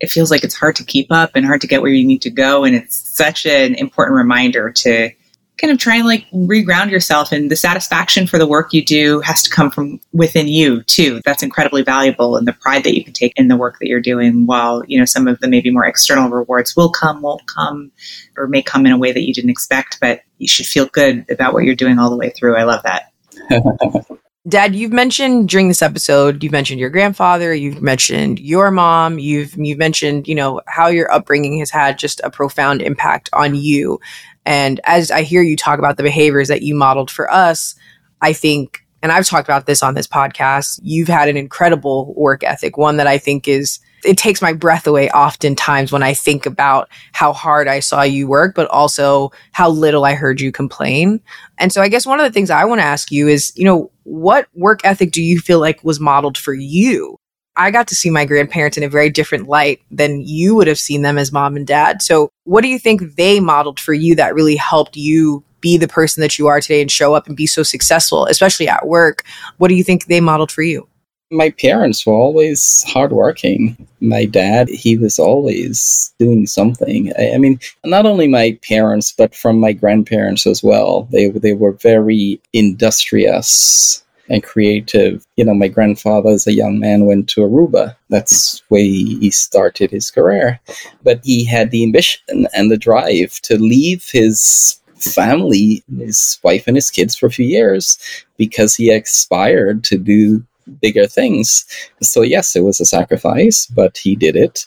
it 0.00 0.10
feels 0.10 0.30
like 0.30 0.44
it's 0.44 0.54
hard 0.54 0.76
to 0.76 0.84
keep 0.84 1.10
up 1.10 1.32
and 1.34 1.44
hard 1.44 1.60
to 1.60 1.66
get 1.66 1.82
where 1.82 1.92
you 1.92 2.06
need 2.06 2.22
to 2.22 2.30
go. 2.30 2.64
And 2.64 2.74
it's 2.74 2.96
such 2.96 3.46
an 3.46 3.74
important 3.74 4.16
reminder 4.16 4.70
to 4.72 5.10
kind 5.58 5.70
of 5.70 5.78
try 5.78 5.96
and 5.96 6.06
like 6.06 6.26
reground 6.30 6.90
yourself. 6.90 7.32
And 7.32 7.50
the 7.50 7.56
satisfaction 7.56 8.26
for 8.26 8.38
the 8.38 8.46
work 8.46 8.72
you 8.72 8.82
do 8.82 9.20
has 9.20 9.42
to 9.42 9.50
come 9.50 9.70
from 9.70 10.00
within 10.12 10.48
you 10.48 10.82
too. 10.84 11.20
That's 11.24 11.42
incredibly 11.42 11.82
valuable. 11.82 12.36
And 12.36 12.48
the 12.48 12.54
pride 12.54 12.84
that 12.84 12.96
you 12.96 13.04
can 13.04 13.12
take 13.12 13.34
in 13.36 13.48
the 13.48 13.56
work 13.56 13.78
that 13.78 13.88
you're 13.88 14.00
doing 14.00 14.46
while 14.46 14.82
you 14.86 14.98
know 14.98 15.04
some 15.04 15.28
of 15.28 15.38
the 15.40 15.48
maybe 15.48 15.70
more 15.70 15.84
external 15.84 16.30
rewards 16.30 16.74
will 16.74 16.90
come 16.90 17.20
won't 17.20 17.46
come 17.46 17.92
or 18.38 18.48
may 18.48 18.62
come 18.62 18.86
in 18.86 18.92
a 18.92 18.98
way 18.98 19.12
that 19.12 19.26
you 19.26 19.34
didn't 19.34 19.50
expect. 19.50 19.98
But 20.00 20.22
you 20.38 20.48
should 20.48 20.66
feel 20.66 20.86
good 20.86 21.26
about 21.30 21.52
what 21.52 21.64
you're 21.64 21.74
doing 21.74 21.98
all 21.98 22.10
the 22.10 22.16
way 22.16 22.30
through. 22.30 22.56
I 22.56 22.64
love 22.64 22.82
that 22.84 23.12
Dad, 24.48 24.74
you've 24.74 24.92
mentioned 24.92 25.50
during 25.50 25.68
this 25.68 25.82
episode, 25.82 26.42
you've 26.42 26.52
mentioned 26.52 26.80
your 26.80 26.88
grandfather, 26.88 27.52
you've 27.52 27.82
mentioned 27.82 28.38
your 28.38 28.70
mom, 28.70 29.18
you've 29.18 29.54
you've 29.54 29.78
mentioned, 29.78 30.26
you 30.26 30.34
know, 30.34 30.62
how 30.66 30.88
your 30.88 31.12
upbringing 31.12 31.58
has 31.58 31.70
had 31.70 31.98
just 31.98 32.22
a 32.24 32.30
profound 32.30 32.80
impact 32.80 33.28
on 33.34 33.54
you. 33.54 34.00
And 34.46 34.80
as 34.84 35.10
I 35.10 35.22
hear 35.22 35.42
you 35.42 35.58
talk 35.58 35.78
about 35.78 35.98
the 35.98 36.02
behaviors 36.02 36.48
that 36.48 36.62
you 36.62 36.74
modeled 36.74 37.10
for 37.10 37.30
us, 37.30 37.74
I 38.22 38.32
think, 38.32 38.82
and 39.02 39.12
I've 39.12 39.26
talked 39.26 39.46
about 39.46 39.66
this 39.66 39.82
on 39.82 39.92
this 39.92 40.06
podcast, 40.06 40.80
you've 40.82 41.08
had 41.08 41.28
an 41.28 41.36
incredible 41.36 42.14
work 42.16 42.42
ethic, 42.42 42.78
one 42.78 42.96
that 42.96 43.06
I 43.06 43.18
think 43.18 43.46
is, 43.46 43.78
it 44.04 44.18
takes 44.18 44.42
my 44.42 44.52
breath 44.52 44.86
away 44.86 45.10
oftentimes 45.10 45.92
when 45.92 46.02
I 46.02 46.14
think 46.14 46.46
about 46.46 46.88
how 47.12 47.32
hard 47.32 47.68
I 47.68 47.80
saw 47.80 48.02
you 48.02 48.26
work, 48.26 48.54
but 48.54 48.68
also 48.68 49.32
how 49.52 49.68
little 49.70 50.04
I 50.04 50.14
heard 50.14 50.40
you 50.40 50.52
complain. 50.52 51.20
And 51.58 51.72
so 51.72 51.82
I 51.82 51.88
guess 51.88 52.06
one 52.06 52.20
of 52.20 52.24
the 52.24 52.32
things 52.32 52.50
I 52.50 52.64
want 52.64 52.80
to 52.80 52.86
ask 52.86 53.10
you 53.10 53.28
is, 53.28 53.52
you 53.56 53.64
know, 53.64 53.90
what 54.04 54.48
work 54.54 54.80
ethic 54.84 55.12
do 55.12 55.22
you 55.22 55.38
feel 55.38 55.60
like 55.60 55.84
was 55.84 56.00
modeled 56.00 56.38
for 56.38 56.54
you? 56.54 57.16
I 57.56 57.70
got 57.70 57.88
to 57.88 57.94
see 57.94 58.10
my 58.10 58.24
grandparents 58.24 58.76
in 58.78 58.84
a 58.84 58.88
very 58.88 59.10
different 59.10 59.48
light 59.48 59.80
than 59.90 60.22
you 60.22 60.54
would 60.54 60.66
have 60.66 60.78
seen 60.78 61.02
them 61.02 61.18
as 61.18 61.32
mom 61.32 61.56
and 61.56 61.66
dad. 61.66 62.00
So, 62.00 62.30
what 62.44 62.62
do 62.62 62.68
you 62.68 62.78
think 62.78 63.16
they 63.16 63.40
modeled 63.40 63.80
for 63.80 63.92
you 63.92 64.14
that 64.14 64.34
really 64.34 64.56
helped 64.56 64.96
you 64.96 65.44
be 65.60 65.76
the 65.76 65.88
person 65.88 66.20
that 66.22 66.38
you 66.38 66.46
are 66.46 66.60
today 66.60 66.80
and 66.80 66.90
show 66.90 67.14
up 67.14 67.26
and 67.26 67.36
be 67.36 67.46
so 67.46 67.62
successful, 67.62 68.26
especially 68.26 68.68
at 68.68 68.86
work? 68.86 69.24
What 69.58 69.68
do 69.68 69.74
you 69.74 69.84
think 69.84 70.06
they 70.06 70.20
modeled 70.20 70.50
for 70.50 70.62
you? 70.62 70.88
My 71.32 71.50
parents 71.50 72.04
were 72.04 72.14
always 72.14 72.82
hardworking. 72.88 73.86
My 74.00 74.24
dad, 74.24 74.68
he 74.68 74.98
was 74.98 75.18
always 75.18 76.12
doing 76.18 76.46
something. 76.46 77.12
I, 77.16 77.34
I 77.34 77.38
mean, 77.38 77.60
not 77.84 78.04
only 78.04 78.26
my 78.26 78.58
parents, 78.66 79.14
but 79.16 79.34
from 79.34 79.60
my 79.60 79.72
grandparents 79.72 80.46
as 80.46 80.62
well. 80.62 81.08
They 81.12 81.28
they 81.30 81.52
were 81.52 81.72
very 81.72 82.40
industrious 82.52 84.02
and 84.28 84.42
creative. 84.42 85.24
You 85.36 85.44
know, 85.44 85.54
my 85.54 85.68
grandfather 85.68 86.30
as 86.30 86.46
a 86.46 86.52
young 86.52 86.80
man 86.80 87.06
went 87.06 87.28
to 87.30 87.42
Aruba. 87.42 87.96
That's 88.08 88.62
where 88.68 88.82
he 88.82 89.30
started 89.30 89.90
his 89.90 90.10
career. 90.10 90.58
But 91.04 91.20
he 91.22 91.44
had 91.44 91.70
the 91.70 91.84
ambition 91.84 92.46
and 92.54 92.70
the 92.70 92.78
drive 92.78 93.40
to 93.42 93.56
leave 93.56 94.08
his 94.10 94.80
family, 94.96 95.82
his 95.98 96.38
wife 96.42 96.64
and 96.66 96.76
his 96.76 96.90
kids 96.90 97.14
for 97.14 97.26
a 97.26 97.30
few 97.30 97.46
years 97.46 97.98
because 98.36 98.74
he 98.74 98.90
aspired 98.90 99.84
to 99.84 99.98
do 99.98 100.44
bigger 100.80 101.06
things. 101.06 101.64
So 102.02 102.22
yes, 102.22 102.56
it 102.56 102.60
was 102.60 102.80
a 102.80 102.84
sacrifice, 102.84 103.66
but 103.66 103.96
he 103.98 104.16
did 104.16 104.36
it. 104.36 104.66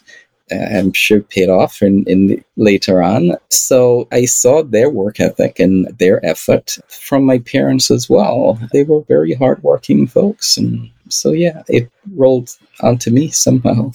I'm 0.51 0.93
sure 0.93 1.21
paid 1.21 1.49
off 1.49 1.81
in, 1.81 2.03
in 2.05 2.43
later 2.57 3.01
on. 3.01 3.37
So 3.49 4.07
I 4.11 4.25
saw 4.25 4.61
their 4.63 4.89
work 4.89 5.19
ethic 5.19 5.59
and 5.59 5.87
their 5.97 6.23
effort 6.25 6.77
from 6.87 7.25
my 7.25 7.39
parents 7.39 7.89
as 7.89 8.09
well. 8.09 8.59
They 8.71 8.83
were 8.83 9.03
very 9.03 9.33
hardworking 9.33 10.07
folks. 10.07 10.57
And 10.57 10.91
so, 11.09 11.31
yeah, 11.31 11.63
it 11.67 11.89
rolled 12.13 12.49
onto 12.81 13.09
me 13.09 13.29
somehow. 13.29 13.91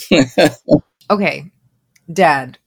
okay, 1.10 1.50
Dad, 2.12 2.58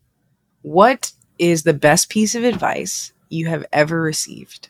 what 0.62 1.12
is 1.40 1.64
the 1.64 1.74
best 1.74 2.10
piece 2.10 2.36
of 2.36 2.44
advice 2.44 3.14
you 3.30 3.48
have 3.48 3.66
ever 3.74 4.02
received? 4.02 4.70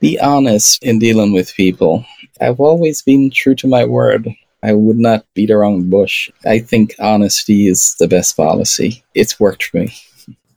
Be 0.00 0.18
honest 0.18 0.82
in 0.82 0.98
dealing 0.98 1.32
with 1.32 1.54
people. 1.54 2.06
I've 2.40 2.58
always 2.58 3.02
been 3.02 3.30
true 3.30 3.54
to 3.56 3.66
my 3.66 3.84
word. 3.84 4.28
I 4.62 4.72
would 4.72 4.98
not 4.98 5.26
beat 5.34 5.50
around 5.50 5.80
the 5.80 5.88
bush. 5.88 6.30
I 6.44 6.58
think 6.58 6.94
honesty 6.98 7.68
is 7.68 7.96
the 7.98 8.08
best 8.08 8.36
policy. 8.36 9.04
It's 9.14 9.38
worked 9.38 9.64
for 9.64 9.78
me. 9.78 9.94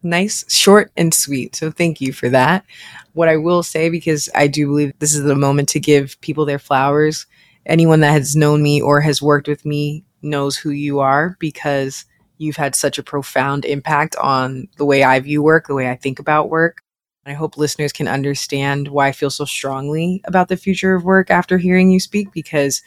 Nice, 0.01 0.45
short, 0.53 0.91
and 0.97 1.13
sweet. 1.13 1.55
So 1.55 1.71
thank 1.71 2.01
you 2.01 2.13
for 2.13 2.29
that. 2.29 2.65
What 3.13 3.29
I 3.29 3.37
will 3.37 3.63
say, 3.63 3.89
because 3.89 4.29
I 4.33 4.47
do 4.47 4.67
believe 4.67 4.93
this 4.99 5.13
is 5.13 5.23
the 5.23 5.35
moment 5.35 5.69
to 5.69 5.79
give 5.79 6.19
people 6.21 6.45
their 6.45 6.59
flowers, 6.59 7.25
anyone 7.65 8.01
that 8.01 8.11
has 8.11 8.35
known 8.35 8.63
me 8.63 8.81
or 8.81 9.01
has 9.01 9.21
worked 9.21 9.47
with 9.47 9.65
me 9.65 10.03
knows 10.21 10.57
who 10.57 10.71
you 10.71 10.99
are 10.99 11.35
because 11.39 12.05
you've 12.37 12.55
had 12.55 12.75
such 12.75 12.97
a 12.97 13.03
profound 13.03 13.65
impact 13.65 14.15
on 14.17 14.67
the 14.77 14.85
way 14.85 15.03
I 15.03 15.19
view 15.19 15.43
work, 15.43 15.67
the 15.67 15.75
way 15.75 15.89
I 15.89 15.95
think 15.95 16.19
about 16.19 16.49
work. 16.49 16.81
I 17.25 17.33
hope 17.33 17.57
listeners 17.57 17.93
can 17.93 18.07
understand 18.07 18.89
why 18.89 19.07
I 19.07 19.11
feel 19.13 19.29
so 19.29 19.45
strongly 19.45 20.21
about 20.25 20.49
the 20.49 20.57
future 20.57 20.93
of 20.93 21.05
work 21.05 21.31
after 21.31 21.57
hearing 21.57 21.89
you 21.89 21.99
speak 21.99 22.31
because 22.31 22.81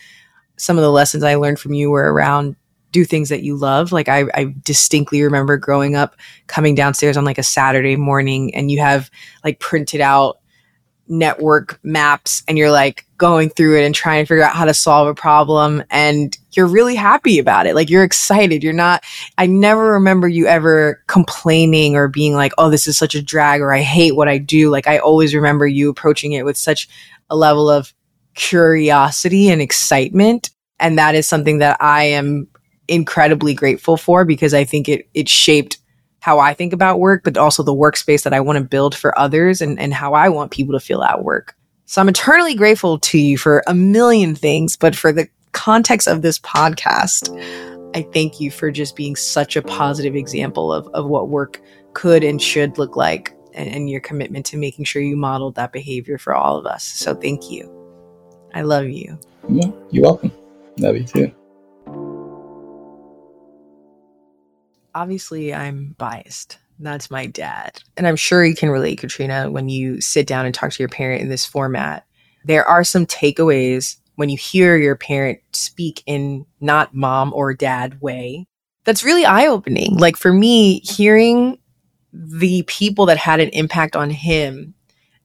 some 0.59 0.77
of 0.77 0.83
the 0.83 0.91
lessons 0.91 1.23
I 1.23 1.37
learned 1.37 1.59
from 1.59 1.73
you 1.73 1.91
were 1.91 2.13
around 2.13 2.57
do 2.93 3.05
things 3.05 3.29
that 3.29 3.43
you 3.43 3.57
love. 3.57 3.93
Like 3.93 4.09
I, 4.09 4.25
I 4.35 4.55
distinctly 4.63 5.23
remember 5.23 5.57
growing 5.57 5.97
up 5.97 6.17
coming 6.47 6.75
downstairs 6.75 7.17
on 7.17 7.25
like 7.25 7.39
a 7.39 7.43
Saturday 7.43 7.97
morning 7.97 8.55
and 8.55 8.71
you 8.71 8.79
have 8.81 9.11
like 9.45 9.61
printed 9.61 10.01
out 10.01 10.39
network 11.09 11.79
maps 11.83 12.43
and 12.49 12.59
you're 12.59 12.71
like 12.71 13.07
going 13.19 13.49
through 13.49 13.79
it 13.79 13.85
and 13.85 13.95
trying 13.95 14.23
to 14.23 14.27
figure 14.27 14.43
out 14.43 14.55
how 14.55 14.65
to 14.65 14.75
solve 14.75 15.09
a 15.09 15.15
problem 15.15 15.83
and 15.91 16.37
you're 16.53 16.67
really 16.67 16.95
happy 16.95 17.39
about 17.39 17.67
it. 17.67 17.75
Like 17.75 17.91
you're 17.91 18.05
excited. 18.05 18.63
You're 18.63 18.73
not 18.73 19.05
i 19.39 19.47
never 19.47 19.93
remember 19.93 20.29
you 20.29 20.47
ever 20.47 21.03
complaining 21.07 21.97
or 21.97 22.09
being 22.09 22.35
like 22.35 22.53
oh 22.59 22.71
this 22.71 22.87
is 22.87 22.99
such 22.99 23.15
a 23.15 23.23
drag 23.23 23.61
or 23.61 23.73
i 23.73 23.81
hate 23.81 24.17
what 24.17 24.29
i 24.29 24.39
do. 24.39 24.71
Like 24.71 24.87
i 24.87 24.99
always 24.99 25.35
remember 25.35 25.67
you 25.67 25.91
approaching 25.91 26.33
it 26.33 26.45
with 26.45 26.57
such 26.57 26.89
a 27.31 27.37
level 27.37 27.71
of 27.71 27.93
curiosity 28.35 29.49
and 29.49 29.63
excitement. 29.63 30.51
And 30.79 30.99
that 30.99 31.15
is 31.15 31.27
something 31.27 31.59
that 31.59 31.77
i 31.81 32.05
am 32.05 32.49
incredibly 32.89 33.53
grateful 33.53 33.97
for 33.97 34.25
because 34.25 34.55
i 34.55 34.63
think 34.63 34.89
it 34.89 35.09
it 35.13 35.29
shaped 35.29 35.79
how 36.27 36.41
I 36.41 36.55
think 36.55 36.73
about 36.73 36.99
work, 36.99 37.23
but 37.23 37.37
also 37.37 37.63
the 37.63 37.73
workspace 37.73 38.25
that 38.25 38.35
I 38.35 38.41
want 38.41 38.59
to 38.59 38.65
build 38.65 38.97
for 38.97 39.17
others 39.17 39.61
and, 39.61 39.79
and 39.79 39.95
how 39.95 40.13
I 40.13 40.29
want 40.29 40.51
people 40.51 40.73
to 40.75 40.85
feel 40.85 41.05
at 41.05 41.23
work. 41.23 41.57
So 41.85 42.01
I'm 42.01 42.09
eternally 42.09 42.57
grateful 42.57 42.99
to 42.99 43.17
you 43.17 43.39
for 43.39 43.63
a 43.69 43.75
million 43.75 44.35
things, 44.35 44.77
but 44.77 44.97
for 44.97 45.13
the 45.13 45.29
context 45.53 46.09
of 46.09 46.23
this 46.23 46.41
podcast, 46.41 47.31
I 47.95 48.03
thank 48.13 48.41
you 48.41 48.51
for 48.51 48.73
just 48.73 48.97
being 48.97 49.15
such 49.15 49.55
a 49.55 49.63
positive 49.63 50.17
example 50.17 50.73
of, 50.73 50.89
of 50.95 51.07
what 51.07 51.29
work 51.29 51.61
could 51.93 52.25
and 52.25 52.43
should 52.43 52.77
look 52.77 52.97
like 52.97 53.33
and, 53.55 53.69
and 53.69 53.89
your 53.89 54.01
commitment 54.01 54.47
to 54.47 54.57
making 54.57 54.85
sure 54.85 55.03
you 55.03 55.17
modeled 55.17 55.55
that 55.55 55.71
behavior 55.71 56.19
for 56.19 56.35
all 56.35 56.59
of 56.59 56.67
us. 56.67 56.83
So 56.83 57.15
thank 57.15 57.53
you. 57.53 57.73
I 58.53 58.63
love 58.63 58.89
you. 58.89 59.17
Yeah, 59.49 59.71
you're 59.93 60.03
welcome. 60.03 60.33
Love 60.81 60.97
you 60.97 61.05
too. 61.05 61.36
Obviously 64.97 65.55
I'm 65.55 65.95
biased. 65.99 66.59
That's 66.79 67.11
my 67.11 67.27
dad. 67.27 67.83
And 67.97 68.07
I'm 68.07 68.17
sure 68.17 68.45
you 68.45 68.55
can 68.55 68.71
relate, 68.71 68.99
Katrina, 68.99 69.51
when 69.51 69.69
you 69.69 70.01
sit 70.01 70.27
down 70.27 70.47
and 70.47 70.55
talk 70.55 70.73
to 70.73 70.83
your 70.83 70.89
parent 70.89 71.23
in 71.23 71.29
this 71.29 71.47
format. 71.47 72.05
There 72.45 72.65
are 72.65 72.85
some 72.85 73.07
takeaways 73.07 73.97
when 74.17 74.29
you 74.31 74.37
hear 74.37 74.77
your 74.77 74.97
parent 74.97 75.41
speak 75.53 76.03
in 76.07 76.47
not 76.61 76.95
mom 76.95 77.33
or 77.35 77.53
dad 77.55 78.01
way. 78.01 78.47
That's 78.85 79.05
really 79.05 79.27
eye 79.27 79.47
opening. 79.47 79.97
Like 79.97 80.17
for 80.17 80.33
me, 80.33 80.81
hearing 80.81 81.59
the 82.13 82.63
people 82.63 83.07
that 83.07 83.19
had 83.19 83.41
an 83.41 83.51
impact 83.51 83.97
on 83.97 84.11
him 84.11 84.75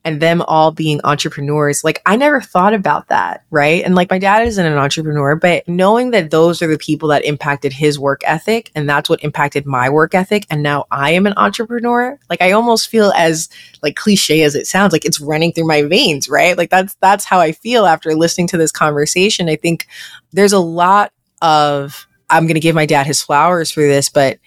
and 0.03 0.20
them 0.20 0.41
all 0.43 0.72
being 0.72 1.00
entrepreneurs, 1.03 1.84
like 1.84 2.01
I 2.05 2.15
never 2.15 2.41
thought 2.41 2.74
about 2.74 3.10
that, 3.10 3.43
right? 3.51 3.84
And 3.84 3.93
like 3.93 4.10
my 4.10 4.17
dad 4.17 4.48
isn't 4.48 4.65
an 4.65 4.77
entrepreneur, 4.77 5.36
but 5.36 5.67
knowing 5.67 6.12
that 6.12 6.31
those 6.31 6.62
are 6.62 6.67
the 6.67 6.77
people 6.77 7.10
that 7.10 7.24
impacted 7.24 7.72
his 7.72 8.00
work 8.00 8.22
ethic 8.25 8.72
and 8.74 8.89
that's 8.89 9.10
what 9.10 9.24
impacted 9.24 9.65
my 9.65 9.89
work 9.89 10.15
ethic 10.15 10.48
and 10.50 10.63
now 10.63 10.86
I 10.89 11.12
am 11.12 11.27
an 11.27 11.34
entrepreneur, 11.38 12.17
like 12.29 12.41
I 12.41 12.51
almost 12.51 12.89
feel 12.89 13.12
as 13.15 13.50
like 13.84 13.96
cliche 13.96 14.41
as 14.41 14.55
it 14.55 14.65
sounds, 14.65 14.91
like 14.91 15.05
it's 15.05 15.22
running 15.22 15.53
through 15.53 15.67
my 15.67 15.84
veins, 15.84 16.27
right? 16.27 16.58
Like 16.58 16.72
that's 16.72 16.96
that's 17.01 17.25
how 17.25 17.39
I 17.39 17.51
feel 17.51 17.86
after 17.86 18.15
listening 18.15 18.48
to 18.48 18.58
this 18.58 18.72
conversation. 18.72 19.50
I 19.50 19.55
think 19.55 19.88
there's 20.31 20.53
a 20.53 20.60
lot 20.60 21.12
of 21.41 22.08
I'm 22.31 22.46
going 22.46 22.55
to 22.55 22.62
give 22.62 22.75
my 22.75 22.85
dad 22.85 23.05
his 23.05 23.22
flowers 23.22 23.70
for 23.70 23.81
this, 23.81 24.09
but 24.09 24.40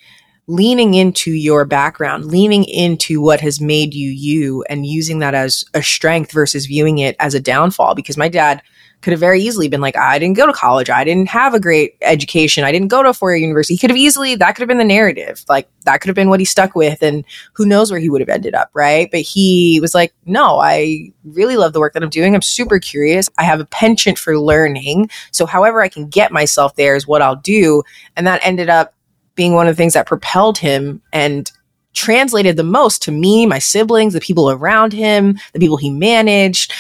leaning 0.47 0.95
into 0.95 1.33
your 1.33 1.65
background, 1.65 2.27
leaning 2.27 2.65
into 2.65 3.21
what 3.21 3.41
has 3.41 3.61
made 3.61 3.95
you 3.95 4.11
you 4.11 4.63
and 4.69 4.87
using 4.87 5.19
that 5.21 5.35
as 5.35 5.65
a 5.75 5.83
strength 5.83 6.33
versus 6.33 6.67
viewing 6.67 6.99
it 6.99 7.17
as 7.19 7.35
a 7.35 7.41
downfall. 7.41 7.95
Because 7.95 8.17
my 8.17 8.29
dad 8.29 8.63
could 9.05 9.13
have 9.13 9.21
very 9.21 9.41
easily 9.43 9.69
been 9.69 9.83
like, 9.83 9.97
I 9.97 10.19
didn't 10.19 10.37
go 10.37 10.47
to 10.47 10.53
college. 10.53 10.89
I 10.89 11.05
didn't 11.05 11.29
have 11.29 11.53
a 11.53 11.61
great 11.61 11.97
education. 12.01 12.65
I 12.65 12.73
didn't 12.73 12.89
go 12.89 13.03
to 13.03 13.11
a 13.11 13.15
four 13.15 13.33
year 13.33 13.41
university. 13.43 13.75
He 13.75 13.79
could 13.79 13.91
have 13.91 13.99
easily, 13.99 14.35
that 14.35 14.53
could 14.53 14.63
have 14.63 14.69
been 14.69 14.79
the 14.79 14.85
narrative. 14.85 15.45
Like 15.47 15.69
that 15.85 16.01
could 16.01 16.09
have 16.09 16.17
been 16.17 16.31
what 16.31 16.41
he 16.41 16.47
stuck 16.47 16.75
with. 16.75 17.03
And 17.03 17.23
who 17.53 17.67
knows 17.67 17.91
where 17.91 18.01
he 18.01 18.09
would 18.09 18.23
have 18.23 18.31
ended 18.31 18.55
up. 18.55 18.71
Right. 18.73 19.11
But 19.11 19.21
he 19.21 19.79
was 19.81 19.95
like, 19.95 20.15
no, 20.25 20.59
I 20.59 21.13
really 21.23 21.59
love 21.59 21.75
the 21.75 21.81
work 21.81 21.93
that 21.93 22.03
I'm 22.03 22.09
doing. 22.09 22.35
I'm 22.35 22.41
super 22.41 22.79
curious. 22.79 23.29
I 23.37 23.45
have 23.45 23.61
a 23.61 23.67
penchant 23.67 24.19
for 24.19 24.39
learning. 24.39 25.11
So 25.33 25.45
however 25.45 25.83
I 25.83 25.89
can 25.89 26.09
get 26.09 26.33
myself 26.33 26.75
there 26.77 26.97
is 26.97 27.07
what 27.07 27.21
I'll 27.21 27.37
do. 27.37 27.83
And 28.17 28.27
that 28.27 28.41
ended 28.43 28.71
up 28.71 28.95
being 29.35 29.55
one 29.55 29.67
of 29.67 29.75
the 29.75 29.77
things 29.77 29.95
that 29.95 30.07
propelled 30.07 30.59
him 30.59 31.03
and 31.13 31.51
translated 31.95 32.57
the 32.57 32.65
most 32.65 33.03
to 33.03 33.13
me, 33.13 33.47
my 33.47 33.59
siblings, 33.59 34.13
the 34.13 34.21
people 34.21 34.51
around 34.51 34.93
him, 34.93 35.39
the 35.53 35.61
people 35.61 35.77
he 35.77 35.91
managed. 35.91 36.73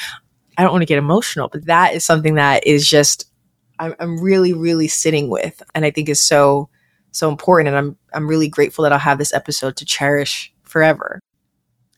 I 0.56 0.62
don't 0.62 0.72
want 0.72 0.82
to 0.82 0.86
get 0.86 0.98
emotional, 0.98 1.48
but 1.48 1.66
that 1.66 1.94
is 1.94 2.04
something 2.04 2.34
that 2.34 2.66
is 2.66 2.88
just 2.88 3.30
I'm, 3.78 3.94
I'm 3.98 4.20
really, 4.22 4.52
really 4.52 4.88
sitting 4.88 5.28
with, 5.28 5.62
and 5.74 5.84
I 5.84 5.90
think 5.90 6.08
is 6.08 6.22
so 6.22 6.68
so 7.10 7.28
important. 7.28 7.68
And 7.68 7.76
I'm 7.76 7.96
I'm 8.12 8.28
really 8.28 8.48
grateful 8.48 8.82
that 8.82 8.92
I'll 8.92 8.98
have 8.98 9.18
this 9.18 9.32
episode 9.32 9.76
to 9.76 9.84
cherish 9.84 10.52
forever. 10.62 11.20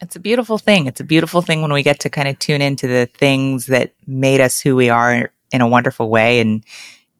It's 0.00 0.16
a 0.16 0.20
beautiful 0.20 0.58
thing. 0.58 0.86
It's 0.86 1.00
a 1.00 1.04
beautiful 1.04 1.40
thing 1.40 1.62
when 1.62 1.72
we 1.72 1.82
get 1.82 2.00
to 2.00 2.10
kind 2.10 2.28
of 2.28 2.38
tune 2.38 2.60
into 2.60 2.86
the 2.86 3.06
things 3.06 3.66
that 3.66 3.94
made 4.06 4.40
us 4.40 4.60
who 4.60 4.76
we 4.76 4.90
are 4.90 5.32
in 5.52 5.60
a 5.60 5.68
wonderful 5.68 6.10
way 6.10 6.40
and 6.40 6.64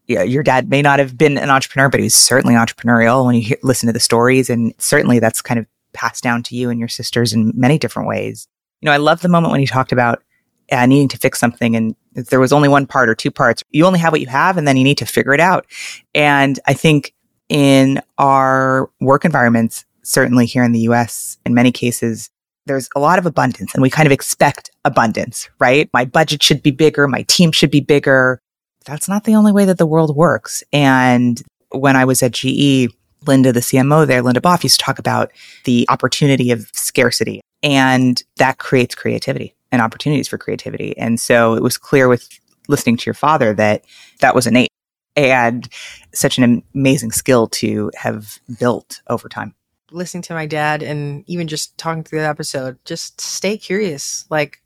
yeah, 0.09 0.23
your 0.23 0.43
dad 0.43 0.69
may 0.69 0.83
not 0.83 0.99
have 0.99 1.19
been 1.19 1.37
an 1.39 1.51
entrepreneur, 1.51 1.89
but 1.89 2.01
he 2.01 2.05
was 2.05 2.15
certainly 2.15 2.55
entrepreneurial 2.55 3.25
when 3.25 3.35
you 3.35 3.43
hear, 3.43 3.59
listen 3.63 3.87
to 3.89 3.93
the 3.93 4.01
stories. 4.01 4.49
And 4.49 4.73
certainly 4.79 5.19
that's 5.19 5.43
kind 5.43 5.59
of 5.59 5.67
passed 5.93 6.23
down 6.23 6.43
to 6.45 6.57
you 6.57 6.71
and 6.71 6.79
your 6.79 6.89
sisters 6.89 7.33
in 7.33 7.53
many 7.55 7.79
different 7.79 8.09
ways. 8.09 8.47
You 8.81 8.87
know, 8.87 8.93
I 8.93 8.99
love 8.99 9.21
the 9.21 9.29
moment 9.29 9.51
when 9.51 9.61
he 9.61 9.67
talked 9.67 9.93
about 9.93 10.23
uh, 10.71 10.87
needing 10.87 11.09
to 11.09 11.19
fix 11.19 11.39
something 11.39 11.75
and 11.75 11.95
there 12.13 12.41
was 12.41 12.53
only 12.53 12.69
one 12.69 12.87
part 12.87 13.09
or 13.09 13.15
two 13.15 13.31
parts, 13.31 13.63
you 13.71 13.85
only 13.85 13.99
have 13.99 14.13
what 14.13 14.21
you 14.21 14.27
have 14.27 14.57
and 14.57 14.67
then 14.67 14.77
you 14.77 14.85
need 14.85 14.99
to 14.99 15.07
figure 15.07 15.35
it 15.35 15.41
out. 15.41 15.67
And 16.15 16.59
I 16.67 16.75
think 16.75 17.15
in 17.49 18.01
our 18.19 18.91
work 19.01 19.25
environments, 19.25 19.85
certainly 20.03 20.47
here 20.47 20.65
in 20.65 20.73
the 20.73 20.81
US, 20.81 21.39
in 21.45 21.55
many 21.55 21.73
cases, 21.73 22.31
there's 22.67 22.89
a 22.97 23.01
lot 23.01 23.19
of 23.19 23.27
abundance 23.27 23.75
and 23.75 23.83
we 23.83 23.91
kind 23.91 24.07
of 24.07 24.13
expect 24.13 24.71
abundance, 24.85 25.49
right? 25.59 25.89
My 25.93 26.05
budget 26.05 26.43
should 26.43 26.63
be 26.63 26.73
bigger. 26.73 27.07
My 27.07 27.23
team 27.23 27.53
should 27.53 27.71
be 27.71 27.81
bigger 27.81 28.41
that's 28.87 29.09
not 29.09 29.25
the 29.25 29.35
only 29.35 29.53
way 29.53 29.67
that 29.67 29.77
the 29.77 29.87
world 29.87 30.17
works. 30.17 30.65
And 30.73 31.43
when 31.71 31.97
I 31.97 32.05
was 32.05 32.23
at 32.23 32.33
GE, 32.33 32.89
Linda, 33.27 33.53
the 33.53 33.61
CMO 33.61 34.07
there, 34.07 34.23
Linda 34.23 34.41
Boff 34.41 34.63
used 34.63 34.79
to 34.79 34.85
talk 34.85 34.99
about 34.99 35.33
the 35.65 35.85
opportunity 35.91 36.53
of 36.53 36.71
scarcity 36.73 37.41
and 37.63 38.23
that 38.37 38.59
creates 38.59 38.95
creativity 38.95 39.55
and 39.73 39.83
opportunities 39.83 40.29
for 40.29 40.39
creativity. 40.39 40.97
And 40.97 41.19
so 41.21 41.55
it 41.55 41.63
was 41.63 41.77
clear 41.77 42.09
with 42.09 42.29
listening 42.69 42.97
to 42.97 43.07
your 43.07 43.15
father 43.15 43.53
that 43.55 43.85
that 44.21 44.35
was 44.35 44.47
innate 44.47 44.71
and 45.17 45.69
such 46.13 46.39
an 46.39 46.63
amazing 46.75 47.11
skill 47.11 47.49
to 47.49 47.91
have 47.97 48.39
built 48.59 49.01
over 49.09 49.29
time. 49.29 49.55
Listening 49.91 50.23
to 50.23 50.35
my 50.35 50.47
dad 50.47 50.83
and 50.83 51.25
even 51.27 51.49
just 51.49 51.77
talking 51.79 52.05
through 52.05 52.21
the 52.21 52.29
episode, 52.29 52.79
just 52.85 53.21
stay 53.21 53.57
curious. 53.57 54.27
Like 54.31 54.61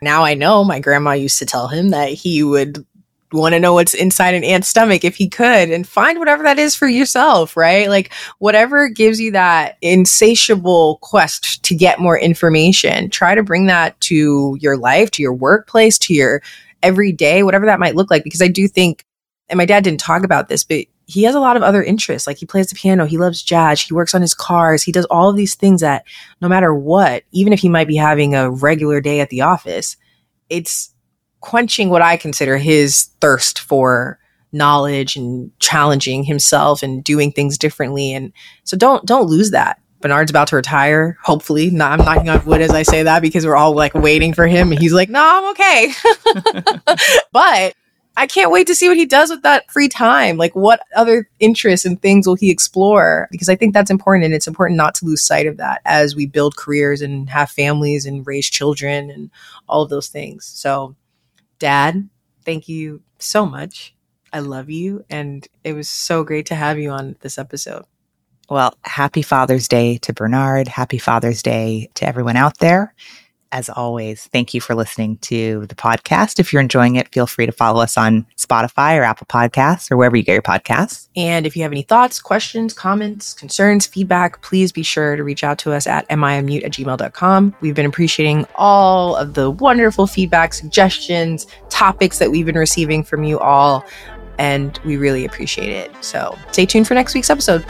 now 0.00 0.24
I 0.24 0.34
know 0.34 0.62
my 0.62 0.78
grandma 0.78 1.12
used 1.12 1.38
to 1.38 1.46
tell 1.46 1.68
him 1.68 1.90
that 1.90 2.10
he 2.10 2.42
would 2.42 2.84
want 3.38 3.54
to 3.54 3.60
know 3.60 3.74
what's 3.74 3.94
inside 3.94 4.34
an 4.34 4.44
ant's 4.44 4.68
stomach 4.68 5.04
if 5.04 5.16
he 5.16 5.28
could 5.28 5.70
and 5.70 5.86
find 5.86 6.18
whatever 6.18 6.42
that 6.42 6.58
is 6.58 6.74
for 6.74 6.88
yourself, 6.88 7.56
right? 7.56 7.88
Like 7.88 8.12
whatever 8.38 8.88
gives 8.88 9.20
you 9.20 9.32
that 9.32 9.76
insatiable 9.82 10.98
quest 11.02 11.62
to 11.64 11.74
get 11.74 12.00
more 12.00 12.18
information, 12.18 13.10
try 13.10 13.34
to 13.34 13.42
bring 13.42 13.66
that 13.66 14.00
to 14.02 14.56
your 14.60 14.76
life, 14.76 15.10
to 15.12 15.22
your 15.22 15.34
workplace, 15.34 15.98
to 15.98 16.14
your 16.14 16.42
everyday, 16.82 17.42
whatever 17.42 17.66
that 17.66 17.80
might 17.80 17.96
look 17.96 18.10
like. 18.10 18.24
Because 18.24 18.42
I 18.42 18.48
do 18.48 18.68
think, 18.68 19.04
and 19.48 19.58
my 19.58 19.66
dad 19.66 19.84
didn't 19.84 20.00
talk 20.00 20.24
about 20.24 20.48
this, 20.48 20.64
but 20.64 20.86
he 21.06 21.24
has 21.24 21.34
a 21.34 21.40
lot 21.40 21.56
of 21.56 21.62
other 21.62 21.82
interests. 21.82 22.26
Like 22.26 22.38
he 22.38 22.46
plays 22.46 22.68
the 22.68 22.76
piano, 22.76 23.04
he 23.04 23.18
loves 23.18 23.42
jazz, 23.42 23.80
he 23.80 23.92
works 23.92 24.14
on 24.14 24.22
his 24.22 24.34
cars, 24.34 24.82
he 24.82 24.92
does 24.92 25.04
all 25.06 25.28
of 25.28 25.36
these 25.36 25.54
things 25.54 25.80
that 25.80 26.06
no 26.40 26.48
matter 26.48 26.74
what, 26.74 27.24
even 27.32 27.52
if 27.52 27.60
he 27.60 27.68
might 27.68 27.88
be 27.88 27.96
having 27.96 28.34
a 28.34 28.50
regular 28.50 29.00
day 29.00 29.20
at 29.20 29.30
the 29.30 29.42
office, 29.42 29.96
it's 30.48 30.93
quenching 31.44 31.90
what 31.90 32.00
I 32.00 32.16
consider 32.16 32.56
his 32.56 33.10
thirst 33.20 33.58
for 33.58 34.18
knowledge 34.50 35.14
and 35.14 35.50
challenging 35.58 36.24
himself 36.24 36.82
and 36.82 37.04
doing 37.04 37.30
things 37.30 37.58
differently. 37.58 38.14
And 38.14 38.32
so 38.64 38.78
don't 38.78 39.04
don't 39.04 39.28
lose 39.28 39.50
that. 39.50 39.78
Bernard's 40.00 40.30
about 40.30 40.48
to 40.48 40.56
retire, 40.56 41.18
hopefully. 41.22 41.68
I'm 41.68 41.98
knocking 41.98 42.30
on 42.30 42.44
wood 42.46 42.62
as 42.62 42.70
I 42.70 42.82
say 42.82 43.02
that 43.02 43.20
because 43.20 43.46
we're 43.46 43.56
all 43.56 43.74
like 43.74 43.92
waiting 43.94 44.32
for 44.32 44.46
him. 44.46 44.72
And 44.72 44.80
he's 44.80 44.92
like, 44.94 45.10
no, 45.10 45.20
I'm 45.22 45.50
okay. 45.50 45.92
but 47.32 47.74
I 48.16 48.26
can't 48.26 48.50
wait 48.50 48.66
to 48.68 48.74
see 48.74 48.88
what 48.88 48.96
he 48.96 49.06
does 49.06 49.30
with 49.30 49.42
that 49.42 49.70
free 49.70 49.88
time. 49.88 50.36
Like, 50.36 50.54
what 50.54 50.80
other 50.94 51.28
interests 51.40 51.84
and 51.84 52.00
things 52.00 52.26
will 52.26 52.36
he 52.36 52.50
explore? 52.50 53.28
Because 53.30 53.48
I 53.48 53.56
think 53.56 53.74
that's 53.74 53.90
important. 53.90 54.24
And 54.24 54.34
it's 54.34 54.46
important 54.46 54.76
not 54.76 54.94
to 54.96 55.04
lose 55.04 55.24
sight 55.24 55.46
of 55.46 55.56
that 55.56 55.80
as 55.84 56.14
we 56.14 56.26
build 56.26 56.56
careers 56.56 57.02
and 57.02 57.28
have 57.28 57.50
families 57.50 58.06
and 58.06 58.26
raise 58.26 58.48
children 58.48 59.10
and 59.10 59.30
all 59.68 59.82
of 59.82 59.90
those 59.90 60.08
things. 60.08 60.46
So, 60.46 60.94
Dad, 61.58 62.08
thank 62.44 62.68
you 62.68 63.02
so 63.18 63.46
much. 63.46 63.94
I 64.32 64.40
love 64.40 64.68
you. 64.68 65.04
And 65.08 65.46
it 65.62 65.74
was 65.74 65.88
so 65.88 66.24
great 66.24 66.46
to 66.46 66.54
have 66.54 66.78
you 66.78 66.90
on 66.90 67.16
this 67.20 67.38
episode. 67.38 67.84
Well, 68.50 68.76
happy 68.82 69.22
Father's 69.22 69.68
Day 69.68 69.98
to 69.98 70.12
Bernard. 70.12 70.68
Happy 70.68 70.98
Father's 70.98 71.42
Day 71.42 71.88
to 71.94 72.06
everyone 72.06 72.36
out 72.36 72.58
there. 72.58 72.94
As 73.54 73.68
always, 73.68 74.26
thank 74.32 74.52
you 74.52 74.60
for 74.60 74.74
listening 74.74 75.16
to 75.18 75.64
the 75.66 75.76
podcast. 75.76 76.40
If 76.40 76.52
you're 76.52 76.60
enjoying 76.60 76.96
it, 76.96 77.14
feel 77.14 77.28
free 77.28 77.46
to 77.46 77.52
follow 77.52 77.80
us 77.80 77.96
on 77.96 78.26
Spotify 78.36 78.98
or 78.98 79.04
Apple 79.04 79.28
Podcasts 79.28 79.92
or 79.92 79.96
wherever 79.96 80.16
you 80.16 80.24
get 80.24 80.32
your 80.32 80.42
podcasts. 80.42 81.08
And 81.14 81.46
if 81.46 81.56
you 81.56 81.62
have 81.62 81.70
any 81.70 81.82
thoughts, 81.82 82.20
questions, 82.20 82.74
comments, 82.74 83.32
concerns, 83.32 83.86
feedback, 83.86 84.42
please 84.42 84.72
be 84.72 84.82
sure 84.82 85.14
to 85.14 85.22
reach 85.22 85.44
out 85.44 85.58
to 85.58 85.72
us 85.72 85.86
at 85.86 86.08
miunmute 86.08 86.64
at 86.64 86.72
gmail.com. 86.72 87.54
We've 87.60 87.76
been 87.76 87.86
appreciating 87.86 88.44
all 88.56 89.14
of 89.14 89.34
the 89.34 89.52
wonderful 89.52 90.08
feedback, 90.08 90.52
suggestions, 90.52 91.46
topics 91.70 92.18
that 92.18 92.32
we've 92.32 92.46
been 92.46 92.58
receiving 92.58 93.04
from 93.04 93.22
you 93.22 93.38
all, 93.38 93.84
and 94.36 94.80
we 94.84 94.96
really 94.96 95.24
appreciate 95.24 95.68
it. 95.68 95.92
So 96.00 96.36
stay 96.50 96.66
tuned 96.66 96.88
for 96.88 96.94
next 96.94 97.14
week's 97.14 97.30
episode. 97.30 97.64